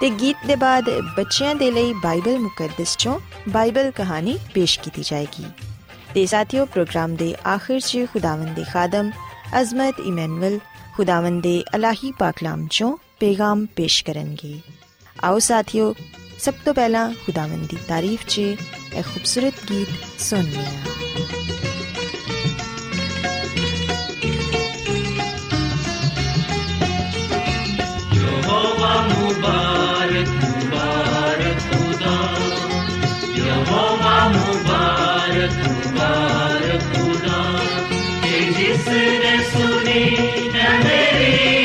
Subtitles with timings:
[0.00, 3.18] تے گیت دے بعد بچیاں دے لئی بائبل مقدس چوں
[3.52, 5.44] بائبل کہانی پیش کیتی جائے گی۔
[6.12, 9.10] تے ساتھیو، پروگرام دے آخر چ خداوند دے خادم
[9.52, 10.56] عظمت ایمنول
[10.96, 14.54] خداوند دے پاک پاکلام چوں پیغام پیش کرن گے۔
[15.22, 15.92] آو ساتھیو،
[16.38, 18.38] سب تو پہلا خداوند دی تعریف چ
[18.90, 21.00] ایک خوبصورت گیت سننے ہیں
[38.58, 40.16] ਜਿਸ ਨੇ ਸੁਣੀ
[40.60, 41.59] ਐ ਮੇਰੀ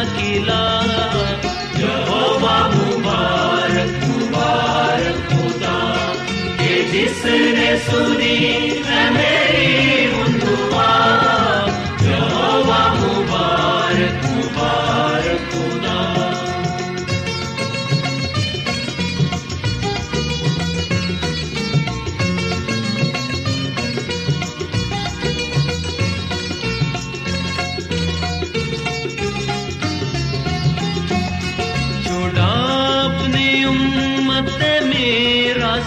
[0.00, 0.62] किला
[1.80, 5.76] यहोवा मुबारक मुबारक खुदा
[6.60, 8.36] कि जिसने सुनी
[8.88, 9.29] है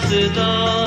[0.09, 0.84] 知道。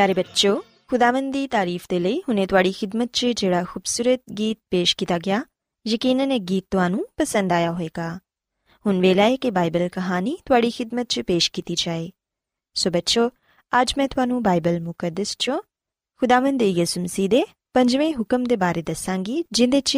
[0.00, 4.96] ਪਿਆਰੇ ਬੱਚੋ ਖੁਦਾਵੰਦ ਦੀ ਤਾਰੀਫ ਦੇ ਲਈ ਹੁਣੇ ਤੁਹਾਡੀ ਖidmat 'ਚ ਜਿਹੜਾ ਖੂਬਸੂਰਤ ਗੀਤ ਪੇਸ਼
[4.96, 5.44] ਕੀਤਾ ਗਿਆ,
[5.86, 8.18] ਯਕੀਨਨ ਇਹ ਗੀਤ ਤੁਹਾਨੂੰ ਪਸੰਦ ਆਇਆ ਹੋਵੇਗਾ।
[8.86, 12.10] ਹੁਣ ਵੇਲਾ ਹੈ ਕਿ ਬਾਈਬਲ ਕਹਾਣੀ ਤੁਹਾਡੀ ਖidmat 'ਚ ਪੇਸ਼ ਕੀਤੀ ਜਾਏ।
[12.74, 13.30] ਸੋ ਬੱਚੋ
[13.80, 15.62] ਅੱਜ ਮੈਂ ਤੁਹਾਨੂੰ ਬਾਈਬਲ ਮੁਕੱਦਸ 'ਚੋਂ
[16.20, 17.44] ਖੁਦਾਵੰਦ ਦੇ ਯਿਸੂ ਮਸੀਹ ਦੇ
[17.74, 19.96] ਪੰਜਵੇਂ ਹੁਕਮ ਦੇ ਬਾਰੇ ਦੱਸਾਂਗੀ, ਜਿੰਦੇ 'ਚ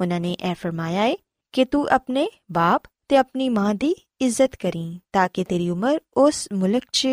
[0.00, 1.16] ਉਹਨਾਂ ਨੇ ਇਹ ਫਰਮਾਇਆ ਹੈ
[1.52, 6.48] ਕਿ ਤੂੰ ਆਪਣੇ ਬਾਪ ਤੇ ਆਪਣੀ ਮਾਂ ਦੀ ਇੱਜ਼ਤ ਕਰੀ, ਤਾਂ ਕਿ ਤੇਰੀ ਉਮਰ ਉਸ
[6.52, 7.08] ਮੁਲਕ 'ਚ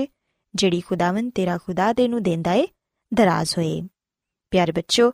[0.55, 2.67] ਜਿਹੜੀ ਖੁਦਾਵੰਦ ਤੇਰਾ ਖੁਦਾ ਦੇ ਨੂੰ ਦਿੰਦਾ ਏ,
[3.13, 3.81] ਦਰਾਜ਼ ਹੋਏ।
[4.51, 5.11] ਪਿਆਰੇ ਬੱਚੋ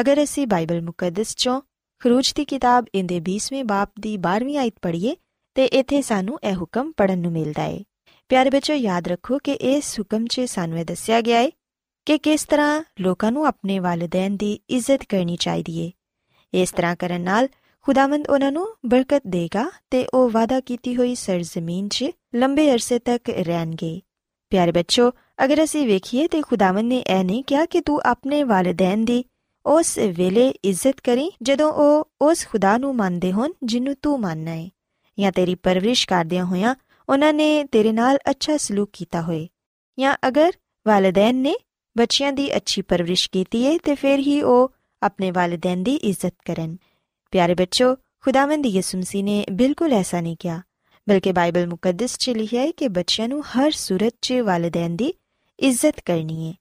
[0.00, 1.60] ਅਗਰ ਅਸੀਂ ਬਾਈਬਲ ਮੁਕੱਦਸ 'ਚੋਂ
[1.98, 5.16] ਖਰੂਜ ਦੀ ਕਿਤਾਬ ਇਹਦੇ 20ਵੇਂ ਬਾਪ ਦੀ 12ਵੀਂ ਆਇਤ ਪੜ੍ਹੀਏ,
[5.54, 7.84] ਤੇ ਇੱਥੇ ਸਾਨੂੰ ਇਹ ਹੁਕਮ ਪੜਨ ਨੂੰ ਮਿਲਦਾ ਏ।
[8.28, 11.52] ਪਿਆਰੇ ਬੱਚੋ ਯਾਦ ਰੱਖੋ ਕਿ ਇਸ ਹੁਕਮ 'ਚ ਸਾਨੂੰ ਇਹ ਦੱਸਿਆ ਗਿਆ ਏ
[12.04, 15.92] ਕਿ ਕਿਸ ਤਰ੍ਹਾਂ ਲੋਕਾਂ ਨੂੰ ਆਪਣੇ ਵਾਲਿਦੈਨ ਦੀ ਇੱਜ਼ਤ ਕਰਨੀ ਚਾਹੀਦੀ ਏ।
[16.52, 17.48] ਇਸ ਤਰ੍ਹਾਂ ਕਰਨ ਨਾਲ
[17.82, 22.04] ਖੁਦਾਵੰਦ ਉਹਨਾਂ ਨੂੰ ਬਰਕਤ ਦੇਗਾ ਤੇ ਉਹ ਵਾਅਦਾ ਕੀਤੀ ਹੋਈ ਸਰਜ਼ਮੀਨ 'ਚ
[22.34, 24.00] ਲੰਬੇ ਅਰਸੇ ਤੱਕ ਰਹਿਣਗੇ।
[24.52, 25.10] ਪਿਆਰੇ ਬੱਚੋ
[25.44, 29.24] ਅਗਰ ਅਸੀਂ ਵੇਖੀਏ ਤੇ ਖੁਦਾਵੰਦ ਨੇ ਇਹ ਨਹੀਂ ਕਿਹਾ ਕਿ ਤੂੰ ਆਪਣੇ ਵਾਲਿਦੈਨ ਦੀ
[29.66, 34.68] ਉਸ ਵੇਲੇ ਇੱਜ਼ਤ ਕਰੀ ਜਦੋਂ ਉਹ ਉਸ ਖੁਦਾ ਨੂੰ ਮੰਨਦੇ ਹੋਣ ਜਿਹਨੂੰ ਤੂੰ ਮੰਨਣਾ ਹੈ
[35.18, 36.74] ਜਾਂ ਤੇਰੀ ਪਰਵਰਿਸ਼ ਕਰਦਿਆਂ ਹੋਇਆਂ
[37.08, 39.46] ਉਹਨਾਂ ਨੇ ਤੇਰੇ ਨਾਲ ਅੱਛਾ ਸਲੂਕ ਕੀਤਾ ਹੋਏ
[39.98, 40.52] ਜਾਂ ਅਗਰ
[40.86, 41.54] ਵਾਲਿਦੈਨ ਨੇ
[41.96, 44.72] ਬੱਚਿਆਂ ਦੀ ਅੱਛੀ ਪਰਵਰਿਸ਼ ਕੀਤੀ ਹੈ ਤੇ ਫਿਰ ਹੀ ਉਹ
[45.02, 46.76] ਆਪਣੇ ਵਾਲਿਦੈਨ ਦੀ ਇੱਜ਼ਤ ਕਰਨ
[47.32, 50.60] ਪਿਆਰੇ ਬੱਚੋ ਖੁਦਾਵੰਦ ਯਿਸੂ ਮਸੀਹ ਨੇ ਬਿਲਕੁਲ ਐਸਾ ਨਹੀਂ ਕਿਹਾ
[51.06, 55.12] ਬਲਕਿ ਬਾਈਬਲ ਮੁਕੱਦਸ 'ਚ ਲਿਖਿਆ ਹੈ ਕਿ ਬੱਚਿਆਂ ਨੂੰ ਹਰ ਸੂਰਤ 'ਚ ਵਾਲਿਦੈਨ ਦੀ
[55.58, 56.54] ਇੱਜ਼ਤ ਕਰਨੀ ਹੈ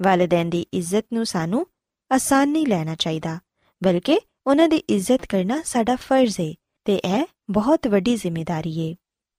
[0.00, 1.66] ਵਾਲਿਦੈਨ ਦੀ ਇੱਜ਼ਤ ਨੂੰ ਸਾਨੂੰ
[2.10, 3.38] ਆਸਾਨ ਨਹੀਂ ਲੈਣਾ ਚਾਹੀਦਾ
[3.82, 6.52] ਬਲਕਿ ਉਹਨਾਂ ਦੀ ਇੱਜ਼ਤ ਕਰਨਾ ਸਾਡਾ ਫਰਜ਼ ਹੈ
[6.86, 8.94] ਤੇ ਇਹ ਬਹੁਤ ਵੱਡੀ ਜ਼ਿੰਮੇਵਾਰੀ ਹੈ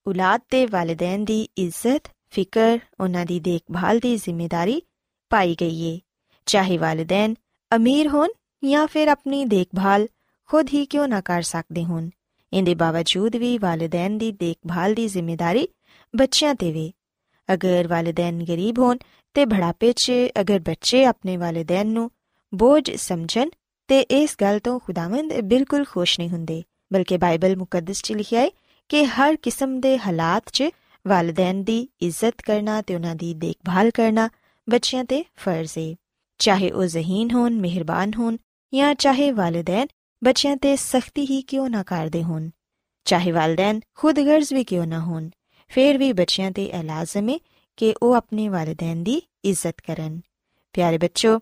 [0.06, 4.81] ਔਲਾਦ ਤੇ ਵਾਲਿਦੈਨ ਦੀ ਇੱਜ਼ਤ ਫਿਕਰ ਉਹਨਾਂ ਦੀ ਦੇਖਭਾਲ ਦੀ ਜ਼ਿੰਮੇਵਾਰੀ
[5.31, 6.00] ਪਾਈ ਗਈ ਹੈ
[6.48, 7.36] ਚਾਹੇ ਵਾਲਿਦੈਨ
[7.71, 8.30] ਅਮੀਰ ਹੋਣ
[8.63, 10.07] ਜਾਂ ਫਿਰ ਆਪਣੀ ਦੇਖਭਾਲ
[10.50, 12.09] ਖੁਦ ਹੀ ਕਿਉਂ ਨਾ ਕਰ ਸਕਦੇ ਹੋਣ
[12.53, 15.67] ਇਹਦੇ ਬਾਵਜੂਦ ਵੀ ਵਾਲਿਦੈਨ ਦੀ ਦੇਖਭਾਲ ਦੀ ਜ਼ਿੰਮੇਵਾਰੀ
[16.13, 16.91] ਬੱਚਿਆਂ ਤੇ ਵੇ।
[17.50, 18.97] ਅਗਰ ਵਾਲਿਦੈਨ ਗਰੀਬ ਹੋਣ
[19.35, 20.11] ਤੇ ਬੜਾਪੇ 'ਚ
[20.41, 22.09] ਅਗਰ ਬੱਚੇ ਆਪਣੇ ਵਾਲਿਦੈਨ ਨੂੰ
[22.53, 23.50] ਬੋਝ ਸਮਝਣ
[23.89, 26.61] ਤੇ ਇਸ ਗੱਲ ਤੋਂ ਖੁਦਾਵੰਦ ਬਿਲਕੁਲ ਖੁਸ਼ ਨਹੀਂ ਹੁੰਦੇ,
[26.94, 28.50] ਬਲਕਿ ਬਾਈਬਲ ਮੁਕੱਦਸ 'ਚ ਲਿਖਿਆ ਹੈ
[28.89, 30.69] ਕਿ ਹਰ ਕਿਸਮ ਦੇ ਹਾਲਾਤ 'ਚ
[31.06, 34.29] ਵਾਲਿਦੈਨ ਦੀ ਇੱਜ਼ਤ ਕਰਨਾ ਤੇ ਉਹਨਾਂ ਦੀ ਦੇਖਭਾਲ ਕਰਨਾ
[34.67, 35.94] ਬੱਚਿਆਂ ਤੇ ਫਰਜ਼ ਹੈ
[36.39, 38.38] ਚਾਹੇ ਉਹ ਜ਼ਹੀਨ ਹੋਣ, ਮਿਹਰਬਾਨ ਹੋਣ
[38.73, 39.88] ਜਾਂ ਚਾਹੇ ਵਾਲਿਦੈਨ
[40.25, 42.50] ਬੱਚਿਆਂ ਤੇ ਸਖਤੀ ਹੀ ਕਿਉਂ ਨਾ ਕਰਦੇ ਹੋਣ
[43.05, 45.31] ਚਾਹੇ ਵਾਲਿਦੈਨ ਖੁਦਗਰਜ਼ ਵੀ ਕਿਉਂ ਨਾ ਹੋਣ
[45.69, 47.38] ਫਿਰ ਵੀ ਬੱਚਿਆਂ ਤੇ ਇਹ ਲਾਜ਼ਮ ਹੈ
[47.76, 50.20] ਕਿ ਉਹ ਆਪਣੇ ਵਾਲਿਦੈਨ ਦੀ ਇੱਜ਼ਤ ਕਰਨ
[50.72, 51.40] ਪਿਆਰੇ ਬੱਚੋ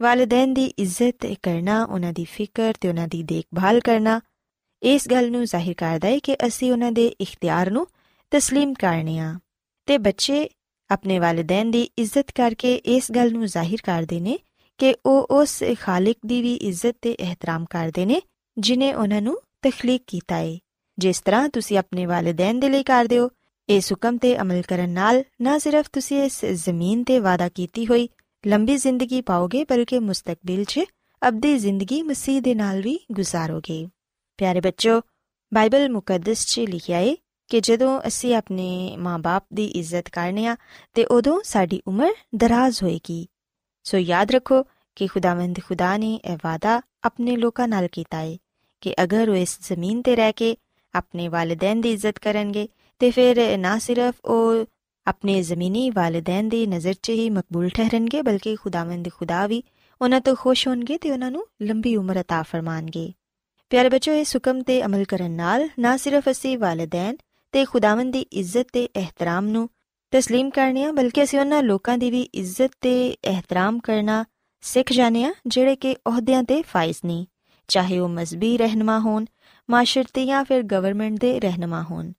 [0.00, 4.20] ਵਾਲਿਦੈਨ ਦੀ ਇੱਜ਼ਤ ਕਰਨਾ ਉਹਨਾਂ ਦੀ ਫਿਕਰ ਤੇ ਉਹਨਾਂ ਦੀ ਦੇਖਭਾਲ ਕਰਨਾ
[4.82, 7.86] ਇਸ ਗੱਲ ਨੂੰ ਜ਼ਾਹਿਰ ਕਰਦਾ ਹੈ ਕਿ ਅਸੀਂ ਉਹਨਾਂ ਦੇ ਇਖਤਿਆਰ ਨੂੰ
[8.36, 9.38] تسلیم ਕਰਨੇ ਆ
[9.86, 10.48] ਤੇ ਬੱਚੇ
[10.90, 14.38] ਆਪਣੇ ਵਾਲਿਦੈਨ ਦੀ ਇੱਜ਼ਤ ਕਰਕੇ ਇਸ ਗੱਲ ਨੂੰ ਜ਼ਾਹਿਰ ਕਰਦੇ ਨੇ
[14.77, 18.21] ਕਿ ਉਹ ਉਸ ਖਾਲਕ ਦੀ ਵੀ ਇੱਜ਼ਤ ਤੇ ਇਹਤਰਾਮ ਕਰਦੇ ਨੇ,
[18.57, 20.57] ਜਿਨੇ ਉਹਨਾਂ ਨੂੰ ਤਖਲੀਕ ਕੀਤਾ ਹੈ
[20.97, 23.29] ਜਿਸ ਤਰ੍ਹਾਂ ਤੁਸੀਂ ਆਪਣੇ ਵਾਲਿਦੈਨ ਦੇ ਲਈ ਕਰਦੇ ਹੋ,
[23.69, 28.09] ਇਸ ਹੁਕਮ ਤੇ ਅਮਲ ਕਰਨ ਨਾਲ ਨਾ ਸਿਰਫ ਤੁਸੀਂ ਇਸ ਜ਼ਮੀਨ ਤੇ ਵਾਦਾ ਕੀਤੀ ਹੋਈ
[28.47, 30.79] ਲੰਬੀ ਜ਼ਿੰਦਗੀ ਪਾਓਗੇ, ਬਲਕਿ ਮੁਸਤਕਬਲ 'ਚ
[31.27, 33.87] ਅਬਦੀ ਜ਼ਿੰਦਗੀ ਮਸੀਹ ਦੇ ਨਾਲ ਵੀ ਗੁਜ਼ਾਰੋਗੇ।
[34.37, 35.01] ਪਿਆਰੇ ਬੱਚੋ,
[35.53, 37.15] ਬਾਈਬਲ ਮੁਕੱਦਸ 'ਚ ਲਿਖਿਆ ਹੈ
[37.49, 40.55] ਕਿ ਜਦੋਂ ਅਸੀਂ ਆਪਣੇ ਮਾਪੇ ਦੀ ਇੱਜ਼ਤ ਕਰਨੇ ਆ,
[40.93, 43.27] ਤੇ ਉਦੋਂ ਸਾਡੀ ਉਮਰ ਦਰਾਜ਼ ਹੋਏਗੀ।
[43.83, 44.63] ਸੋ ਯਾਦ ਰੱਖੋ
[44.95, 48.35] کہ خداوند خدا نے اے وعدہ اپنے لوکاں نال کیتا ہے
[48.81, 50.53] کہ اگر وہ اس زمین تے رہ کے
[50.93, 52.65] اپنے والدین دی عزت کرن گے
[53.01, 54.37] تے پھر نہ صرف او
[55.05, 59.61] اپنے زمینی والدین دی نظر چ ہی مقبول ٹھہرن گے بلکہ خداوند خدا بھی
[60.01, 63.07] انہاں تو خوش ہون گے تے انہاں نو لمبی عمر عطا فرمان گے۔
[63.71, 67.15] پیارے بچو اس حکم تے عمل کرن نال نہ صرف اسی والدین
[67.53, 69.65] تے خداوند دی عزت تے احترام نو
[70.13, 74.23] تسلیم کرنے بلکہ اسی انہاں لوکاں دی بھی عزت تے احترام کرنا
[74.63, 77.25] ਸਿੱਖ ਜਾਣੇ ਆ ਜਿਹੜੇ ਕਿ ਅਹੁਦਿਆਂ ਤੇ ਫਾਇਜ਼ ਨਹੀਂ,
[77.69, 79.25] ਚਾਹੇ ਉਹ ਮਜ਼ਬੀ ਰਹਿਨਮਾ ਹੋਣ
[79.69, 82.11] ਮਾਸ਼ਰਤੀ ਜਾਂ ਫਿਰ ਗਵਰਨਮੈਂਟ ਦੇ ਰਹਿਨਮਾ ਹੋਣ।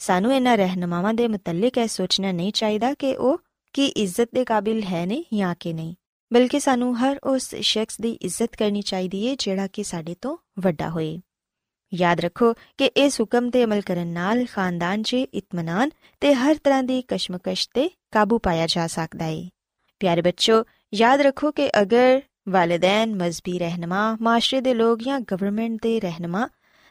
[0.00, 3.38] ਸਾਨੂੰ ਇਹਨਾਂ ਰਹਿਨਮਾਵਾਂ ਦੇ ਮੁਤਲਕ ਇਹ ਸੋਚਣਾ ਨਹੀਂ ਚਾਹੀਦਾ ਕਿ ਉਹ
[3.74, 5.94] ਕੀ ਇੱਜ਼ਤ ਦੇ ਕਾਬਿਲ ਹੈ ਨੇ ਜਾਂ ਕਿ ਨਹੀਂ,
[6.30, 10.90] ਬਲਕਿ ਸਾਨੂੰ ਹਰ ਉਸ ਸ਼ਖਸ ਦੀ ਇੱਜ਼ਤ ਕਰਨੀ ਚਾਹੀਦੀ ਹੈ ਜਿਹੜਾ ਕਿ ਸਾਡੇ ਤੋਂ ਵੱਡਾ
[10.90, 11.18] ਹੋਏ।
[11.92, 15.90] ਯਾਦ ਰੱਖੋ ਕਿ ਇਸ ਹੁਕਮ ਤੇ ਅਮਲ ਕਰਨ ਨਾਲ ਖਾਨਦਾਨ 'ਚ ਇਤਮਾਨਾਨ
[16.20, 19.48] ਤੇ ਹਰ ਤਰ੍ਹਾਂ ਦੀ ਕਸ਼ਮਕਸ਼ ਤੇ ਕਾਬੂ ਪਾਇਆ ਜਾ ਸਕਦਾ ਹੈ
[20.00, 20.62] ਪਿਆਰੇ ਬੱਚੋ
[20.94, 26.48] ਯਾਦ ਰੱਖੋ ਕਿ ਅਗਰ ਵਾਲਿਦੈਨ, ਮਜ਼ਬੀ ਰਹਿਨਮਾ, ਮਾਸ਼ਰੇ ਦੇ ਲੋਕ ਜਾਂ ਗਵਰਨਮੈਂਟ ਦੇ ਰਹਿਨਮਾ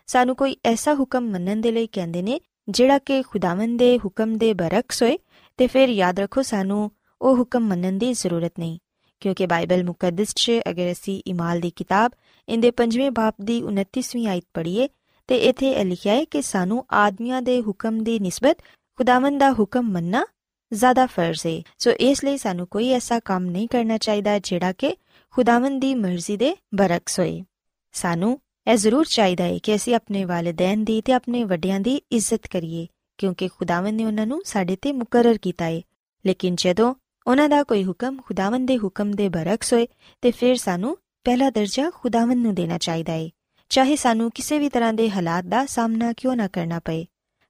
[0.07, 4.53] ਸਾਨੂੰ ਕੋਈ ਐਸਾ ਹੁਕਮ ਮੰਨਣ ਦੇ ਲਈ ਕਹਿੰਦੇ ਨੇ, ਜਿਹੜਾ ਕਿ ਖੁਦਾਵੰਦ ਦੇ ਹੁਕਮ ਦੇ
[4.53, 5.17] ਬਰਕਸ ਹੋਏ,
[5.57, 8.79] ਤੇ ਫਿਰ ਯਾਦ ਰੱਖੋ ਸਾਨੂੰ ਉਹ ਹੁਕਮ ਮੰਨਣ ਦੀ ਜ਼ਰੂਰਤ ਨਹੀਂ।
[9.19, 12.11] ਕਿਉਂਕਿ ਬਾਈਬਲ ਮੁਕੱਦਸ 'ਚ ਅਗਰ ਅਸੀਂ ਇਮਾਲ ਦੀ ਕਿਤਾਬ,
[12.49, 14.89] ਇਹਦੇ 5ਵੇਂ ਬਾਪ ਦੀ 29ਵੀਂ ਆਇਤ ਪੜ੍ਹੀਏ,
[15.27, 18.57] ਤੇ ਇੱਥੇ ਇਹ ਲਿਖਿਆ ਹੈ ਕਿ ਸਾਨੂੰ ਆਦਮੀਆਂ ਦੇ ਹੁਕਮ ਦੀ ਨਿਸਬਤ,
[18.97, 20.25] ਖੁਦਾਵੰਦ ਦਾ ਹੁਕਮ ਮੰਨਣਾ
[20.71, 24.95] ਜ਼ਿਆਦਾ ਫਰਜ਼ ਹੈ ਸੋ ਇਸ ਲਈ ਸਾਨੂੰ ਕੋਈ ਐਸਾ ਕੰਮ ਨਹੀਂ ਕਰਨਾ ਚਾਹੀਦਾ ਜਿਹੜਾ ਕਿ
[25.33, 27.43] ਖੁਦਾਵੰਦ ਦੀ ਮਰਜ਼ੀ ਦੇ ਬਰਕਸ ਹੋਏ।
[27.91, 32.47] ਸਾਨੂੰ ਇਹ ਜ਼ਰੂਰ ਚਾਹੀਦਾ ਹੈ ਕਿ ਅਸੀਂ ਆਪਣੇ ਵਾਲਿਦੈਨ ਦੀ ਤੇ ਆਪਣੇ ਵੱਡਿਆਂ ਦੀ ਇੱਜ਼ਤ
[32.47, 35.81] ਕਰੀਏ, ਕਿਉਂਕਿ ਖੁਦਾਵੰਦ ਨੇ ਉਹਨਾਂ ਨੂੰ ਸਾਡੇ ਤੇ ਮੁਕਰਰ ਕੀਤਾ ਹੈ
[36.25, 36.93] ਲੇਕਿਨ ਜਦੋਂ
[37.27, 39.87] ਉਹਨਾਂ ਦਾ ਕੋਈ ਹੁਕਮ ਖੁਦਾਵੰਦ ਦੇ ਹੁਕਮ ਦੇ ਬਰਖਸ ਹੋਏ,
[40.21, 43.29] ਤੇ ਫਿਰ ਸਾਨੂੰ ਪਹਿਲਾ ਦਰਜਾ ਖੁਦਾਵੰਦ ਨੂੰ ਦੇਣਾ ਚਾਹੀਦਾ ਹੈ
[43.69, 47.05] ਚਾਹੇ ਸਾਨੂੰ ਕਿਸੇ ਵੀ ਤਰ੍ਹਾਂ ਦੇ ਹਾਲਾਤ ਦਾ ਸਾਹਮਣਾ ਕਿਉਂ ਨਾ ਕਰਨਾ ਪਏ।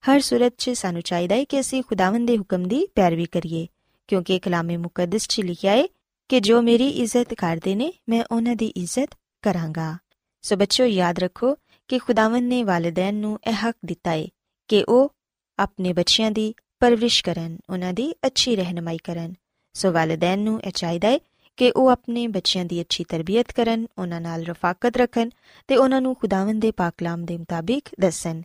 [0.07, 3.67] ਹਰ ਸੂਰਤ 'ਚ ਸਾਨੂੰ ਚਾਹੀਦਾ ਹੈ ਕਿ ਅਸੀਂ ਖੁਦਾਵੰਦ ਦੇ ਹੁਕਮ ਦੀ ਪੈਰਵੀ ਕਰੀਏ,
[4.07, 5.87] ਕਿਉਂਕਿ ਕਲਾਮੇ ਮੁਕੱਦਸ 'ਚ ਲਿਖਿਆ ਹੈ
[6.29, 9.97] ਕਿ ਜੋ ਮੇਰੀ ਇੱਜ਼ਤ ਕਰਦੇ ਨੇ, ਮੈਂ ਉਹਨਾਂ ਦੀ ਇੱਜ਼ਤ ਕਰਾਂਗਾ।
[10.41, 11.55] ਸੋ ਬੱਚਿਓ, ਯਾਦ ਰੱਖੋ
[11.87, 14.27] ਕਿ ਖੁਦਾਵੰਦ ਨੇ ਵਾਲਿਦੈਨ ਨੂੰ ਇਹ ਹੱਕ ਦਿੱਤਾ ਹੈ
[14.67, 15.13] ਕਿ ਉਹ
[15.59, 19.33] ਆਪਣੇ ਬੱਚਿਆਂ ਦੀ ਪਰਵਰਿਸ਼ ਕਰਨ, ਉਹਨਾਂ ਦੀ ਅੱਛੀ ਰਹਿਨਮਾਈ ਕਰਨ।
[19.73, 21.19] ਸੋ ਵਾਲਿਦੈਨ ਨੂੰ ਇਹ ਚਾਹੀਦਾ ਹੈ
[21.57, 25.29] ਕਿ ਉਹ ਆਪਣੇ ਬੱਚਿਆਂ ਦੀ ਅੱਛੀ ਤਰਬੀਅਤ ਕਰਨ, ਉਹਨਾਂ ਨਾਲ ਰਫਾਕਤ ਰੱਖਣ
[25.67, 28.41] ਤੇ ਉਹਨਾਂ ਨੂੰ ਖੁਦਾਵੰਦ ਦੇ ਪਾਕ ਕਲਾਮ ਦੇ ਮੁਤਾਬਿਕ ਦੱਸਣ।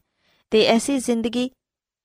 [0.52, 1.52] ਤੇ ਐਸੀ ਜ਼ਿੰਦਗੀ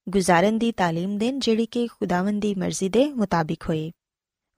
[0.09, 3.93] ਗੁਜ਼ਾਰਨ ਦੀ تعلیم ਦੇਣ ਜਿਹੜੀ ਕਿ ਖੁਦਾਵੰਦ ਦੀ ਮਰਜ਼ੀ ਦੇ ਮੁਤਾਬਿਕ ਹੋਏ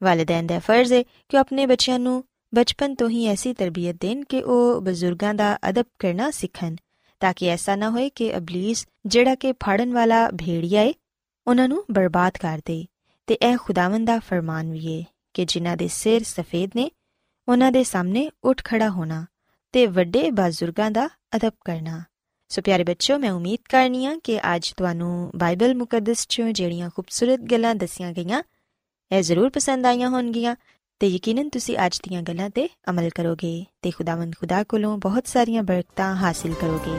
[0.03, 4.25] ਵਾਲਿਦੈਨ ਦਾ ਫਰਜ਼ ਹੈ ਕਿ ਉਹ ਆਪਣੇ ਬੱਚਿਆਂ ਨੂੰ ਬਚਪਨ ਤੋਂ ਹੀ ਐਸੀ ਤਰਬੀਅਤ ਦੇਣ
[4.25, 6.77] ਕਿ ਉਹ ਬਜ਼ੁਰਗਾਂ ਦਾ ਅਦਬ ਕਰਨਾ ਸਿੱਖਣ
[7.21, 10.93] ਤਾਂ ਕਿ ਐਸਾ ਨਾ ਹੋਏ ਕਿ ਅਬਲਿਸ ਜਿਹੜਾ ਕਿ ਫੜਨ ਵਾਲਾ ਭੇੜੀਆ ਹੈ
[11.47, 12.87] ਉਹਨਾਂ ਨੂੰ ਬਰਬਾਦ ਕਰ ਦੇ
[13.27, 16.91] ਤੇ ਇਹ ਖੁਦਾਵੰਦ ਦਾ ਫਰਮਾਨ ਵੀ ਹੈ ਕਿ ਜਿਨ੍ਹਾਂ ਦੇ ਸਿਰ ਸਫੇਦ ਨੇ
[17.49, 19.27] ਉਹਨਾਂ ਦੇ ਸਾਹਮਣੇ ਉੱਠ ਖੜਾ ਹੋਣਾ
[19.73, 22.03] ਤੇ ਵੱਡੇ ਬਜ਼ੁਰਗਾਂ ਦਾ ਅਦਬ ਕਰਨਾ
[22.52, 27.40] ਸੋ ਪਿਆਰੇ ਬੱਚਿਓ, ਮੈਂ ਉਮੀਦ ਕਰਨੀ ਆ ਕਿ ਅੱਜ ਤੁਹਾਨੂੰ ਬਾਈਬਲ ਮੁਕੱਦਸ ਚੋਂ ਜਿਹੜੀਆਂ ਖੂਬਸੂਰਤ
[27.42, 28.42] ਗੱਲਾਂ ਦੱਸੀਆਂ ਗਈਆਂ,
[29.12, 30.56] ਇਹ ਜ਼ਰੂਰ ਪਸੰਦ ਆਈਆਂ ਹੋਣਗੀਆਂ
[31.00, 35.64] ਤੇ ਯਕੀਨਨ ਤੁਸੀਂ ਅੱਜ ਦੀਆਂ ਗੱਲਾਂ ਤੇ ਅਮਲ ਕਰੋਗੇ ਤੇ ਖੁਦਾਵੰਦ ਖੁਦਾ ਕੋਲੋਂ ਬਹੁਤ ਸਾਰੀਆਂ
[35.64, 36.98] ਬਰਕਤਾਂ ਹਾਸਿਲ ਕਰੋਗੇ।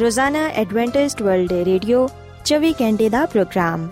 [0.00, 2.08] ਰੋਜ਼ਾਨਾ ਐਡਵੈਂਟਿਸਟ ਵਰਲਡ ਰੇਡੀਓ
[2.44, 3.88] 24 ਘੰਟੇ ਦਾ ਪ੍ਰੋਗਰਾਮ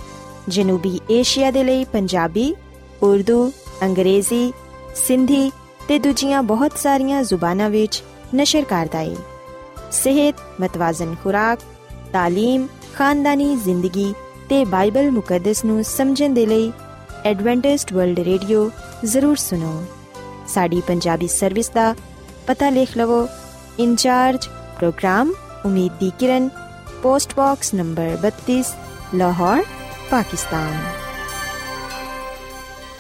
[0.49, 2.55] ਜਨੂਬੀ ਏਸ਼ੀਆ ਦੇ ਲਈ ਪੰਜਾਬੀ,
[3.03, 3.53] ਉਰਦੂ,
[3.83, 4.53] ਅੰਗਰੇਜ਼ੀ
[4.96, 5.52] ਸਿੰਧੀ
[5.88, 8.04] ਤੇ ਦੂਜੀਆਂ ਬਹੁਤ ਸਾਰੀਆਂ ਜ਼ੁਬਾਨਾਂ ਵਿੱਚ
[8.36, 9.16] ਨਸ਼ਰ ਕਰਦਾ ਹੈ
[9.92, 11.60] ਸਿਹਤ ਮਤਵਾਜ਼ਨ ਖੁਰਾਕ
[12.16, 14.14] تعلیم ਖਾਨਦਾਨੀ ਜ਼ਿੰਦਗੀ
[14.50, 16.72] ਤੇ ਬਾਈਬਲ ਮੁਕੱਦਸ ਨੂੰ ਸਮਝਣ ਦੇ ਲਈ
[17.26, 18.70] ਐਡਵੈਂਟਿਸਟ ਵਰਲਡ ਰੇਡੀਓ
[19.06, 19.84] ਜ਼ਰੂਰ ਸੁਨੋ
[20.48, 21.94] ਸਾਡੀ ਪੰਜਾਬੀ ਸਰਵਿਸ ਦਾ
[22.48, 23.28] ਪਤਾ ਲਿਖ ਲਵੋ
[23.80, 24.48] ਇੰਚਾਰਜ
[24.80, 25.34] ਪ੍ਰੋਗਰਾਮ
[25.66, 26.50] ਉਮੀਦ ਦੀ ਕਿਰਨ
[27.04, 28.62] post box number 32
[29.16, 29.64] Lahore
[30.10, 30.74] Pakistan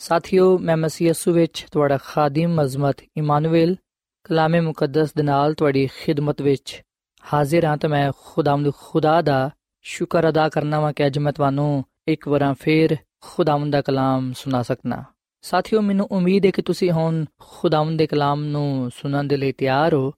[0.00, 3.76] ਸਾਥਿਓ, ਮੈਂ ਮਸੀਹ ਯਿਸੂ ਵਿੱਚ ਤੁਹਾਡਾ ਖਾਦਮ ਅਜ਼ਮਤ ਇਮਾਨੁਅਲ
[4.24, 6.82] ਕਲਾਮੇ ਮੁਕੱਦਸ ਦੇ ਨਾਲ ਤੁਹਾਡੀ ਖਿਦਮਤ ਵਿੱਚ
[7.34, 9.50] ਹਾਜ਼ਰ ਹਾਂ ਤੇ ਮੈਂ ਖੁਦਾਵੰਦ ਖੁਦਾ ਦਾ
[9.82, 14.62] ਸ਼ੁਕਰ ਅਦਾ ਕਰਨਾ ਵਾਂ ਕਿ ਅੱਜ ਮੈਂ ਤੁਹਾਨੂੰ ਇੱਕ ਵਾਰ ਫੇਰ ਖੁਦਾਵੰਦ ਦਾ ਕਲਾਮ ਸੁਣਾ
[14.62, 15.04] ਸਕਣਾ
[15.42, 19.94] ਸਾਥਿਓ, ਮੈਨੂੰ ਉਮੀਦ ਹੈ ਕਿ ਤੁਸੀਂ ਹੁਣ ਖੁਦਾਵੰਦ ਦੇ ਕਲਾਮ ਨੂੰ ਸੁਣਨ ਦੇ ਲਈ ਤਿਆਰ
[19.94, 20.12] ਹੋ।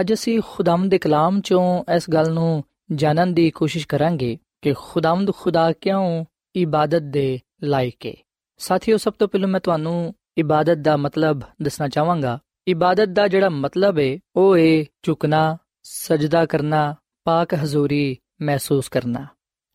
[0.00, 5.30] ਅੱਜ ਅਸੀਂ ਖੁਦਾਵੰਦ ਦੇ ਕਲਾਮ ਚੋਂ ਇਸ ਗੱਲ ਨੂੰ ਜਾਣਨ ਦੀ ਕੋਸ਼ਿਸ਼ ਕਰਾਂਗੇ ਕਿ ਖੁਦਾਵੰਦ
[5.34, 6.24] ਖੁਦਾ ਕਿਉਂ
[6.56, 8.14] ਇਬਾਦਤ ਦੇ ਲਾਇਕ ਹੈ।
[8.56, 13.98] ਸਾਥੀਓ, ਸਭ ਤੋਂ ਪਹਿਲਾਂ ਮੈਂ ਤੁਹਾਨੂੰ ਇਬਾਦਤ ਦਾ ਮਤਲਬ ਦੱਸਣਾ ਚਾਹਾਂਗਾ। ਇਬਾਦਤ ਦਾ ਜਿਹੜਾ ਮਤਲਬ
[13.98, 16.94] ਹੈ ਉਹ ਹੈ ਝੁਕਣਾ, ਸਜਦਾ ਕਰਨਾ,
[17.24, 19.26] ਪਾਕ ਹਜ਼ੂਰੀ ਮਹਿਸੂਸ ਕਰਨਾ।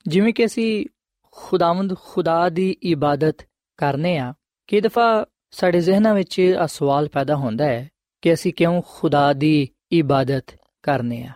[0.08, 0.86] ਜਿਵੇਂ ਕਿ ਅਸੀਂ
[1.32, 3.38] ਖੁਦਾਵੰਦ ਖੁਦਾ ਦੀ ਇਬਾਦਤ
[3.78, 4.34] ਕਰਨੇ ਆ
[4.68, 7.90] ਕਿ ਦਫਾ ਸਾਡੇ ਜ਼ਿਹਨਾਂ ਵਿੱਚ ਇਹ ਸਵਾਲ ਪੈਦਾ ਹੁੰਦਾ ਹੈ
[8.22, 10.46] ਕਿ ਅਸੀਂ ਕਿਉਂ ਖੁਦਾ ਦੀ ਇਬਾਦਤ
[10.84, 11.32] ਕਰਨੇ ਆ।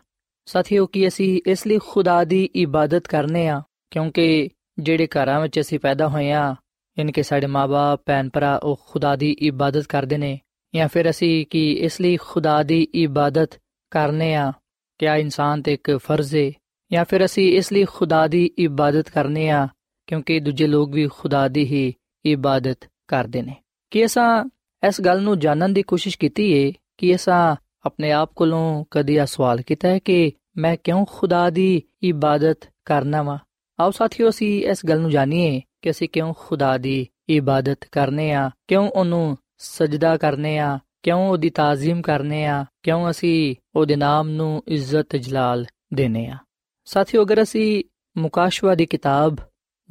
[0.45, 3.61] ਸਾਥੀਓ, ਕਿ ਅਸੀਂ ਇਸ ਲਈ ਖੁਦਾ ਦੀ ਇਬਾਦਤ ਕਰਨੇ ਆ?
[3.91, 6.55] ਕਿਉਂਕਿ ਜਿਹੜੇ ਘਰਾਂ ਵਿੱਚ ਅਸੀਂ ਪੈਦਾ ਹੋਏ ਆ
[6.97, 10.37] ਯਾਨੀ ਕਿ ਸਾਡੇ ਮਾਪੇ ਭੈਣ ਭਰਾ ਉਹ ਖੁਦਾ ਦੀ ਇਬਾਦਤ ਕਰਦੇ ਨੇ
[10.73, 13.59] ਜਾਂ ਫਿਰ ਅਸੀਂ ਕਿ ਇਸ ਲਈ ਖੁਦਾ ਦੀ ਇਬਾਦਤ
[13.91, 14.51] ਕਰਨੇ ਆ
[14.99, 16.51] ਕਿ ਆ ਇਨਸਾਨ ਤੇ ਇੱਕ ਫਰਜ਼ ਹੈ
[16.91, 19.67] ਜਾਂ ਫਿਰ ਅਸੀਂ ਇਸ ਲਈ ਖੁਦਾ ਦੀ ਇਬਾਦਤ ਕਰਨੇ ਆ
[20.07, 21.93] ਕਿਉਂਕਿ ਦੂਜੇ ਲੋਕ ਵੀ ਖੁਦਾ ਦੀ ਹੀ
[22.25, 23.55] ਇਬਾਦਤ ਕਰਦੇ ਨੇ
[23.91, 24.43] ਕਿ ਅਸਾਂ
[24.83, 29.25] ਇਸ ਗੱਲ ਨੂੰ ਜਾਣਨ ਦੀ ਕੋਸ਼ਿਸ਼ ਕੀਤੀ ਏ ਕਿ ਅਸਾਂ ਆਪਣੇ ਆਪ ਕੋਲੋਂ ਕਦੀ ਆ
[29.25, 33.37] ਸਵਾਲ ਕੀਤਾ ਹੈ ਕਿ ਮੈਂ ਕਿਉਂ ਖੁਦਾ ਦੀ ਇਬਾਦਤ ਕਰਨਾ ਵਾ
[33.79, 38.51] ਆਓ ਸਾਥੀਓ ਅਸੀਂ ਇਸ ਗੱਲ ਨੂੰ ਜਾਣੀਏ ਕਿ ਅਸੀਂ ਕਿਉਂ ਖੁਦਾ ਦੀ ਇਬਾਦਤ ਕਰਨੇ ਆ?
[38.67, 40.79] ਕਿਉਂ ਉਹਨੂੰ ਸਜਦਾ ਕਰਨੇ ਆ?
[41.03, 42.65] ਕਿਉਂ ਉਹਦੀ ਤਾਜ਼ੀਮ ਕਰਨੇ ਆ?
[42.83, 46.37] ਕਿਉਂ ਅਸੀਂ ਉਹਦੇ ਨਾਮ ਨੂੰ ਇੱਜ਼ਤ ਜਲਾਲ ਦੇਨੇ ਆ?
[46.85, 47.83] ਸਾਥੀਓ, ਅਗਰ ਅਸੀਂ
[48.17, 49.35] ਮੁਕਾਸ਼ਵਾ ਦੀ ਕਿਤਾਬ,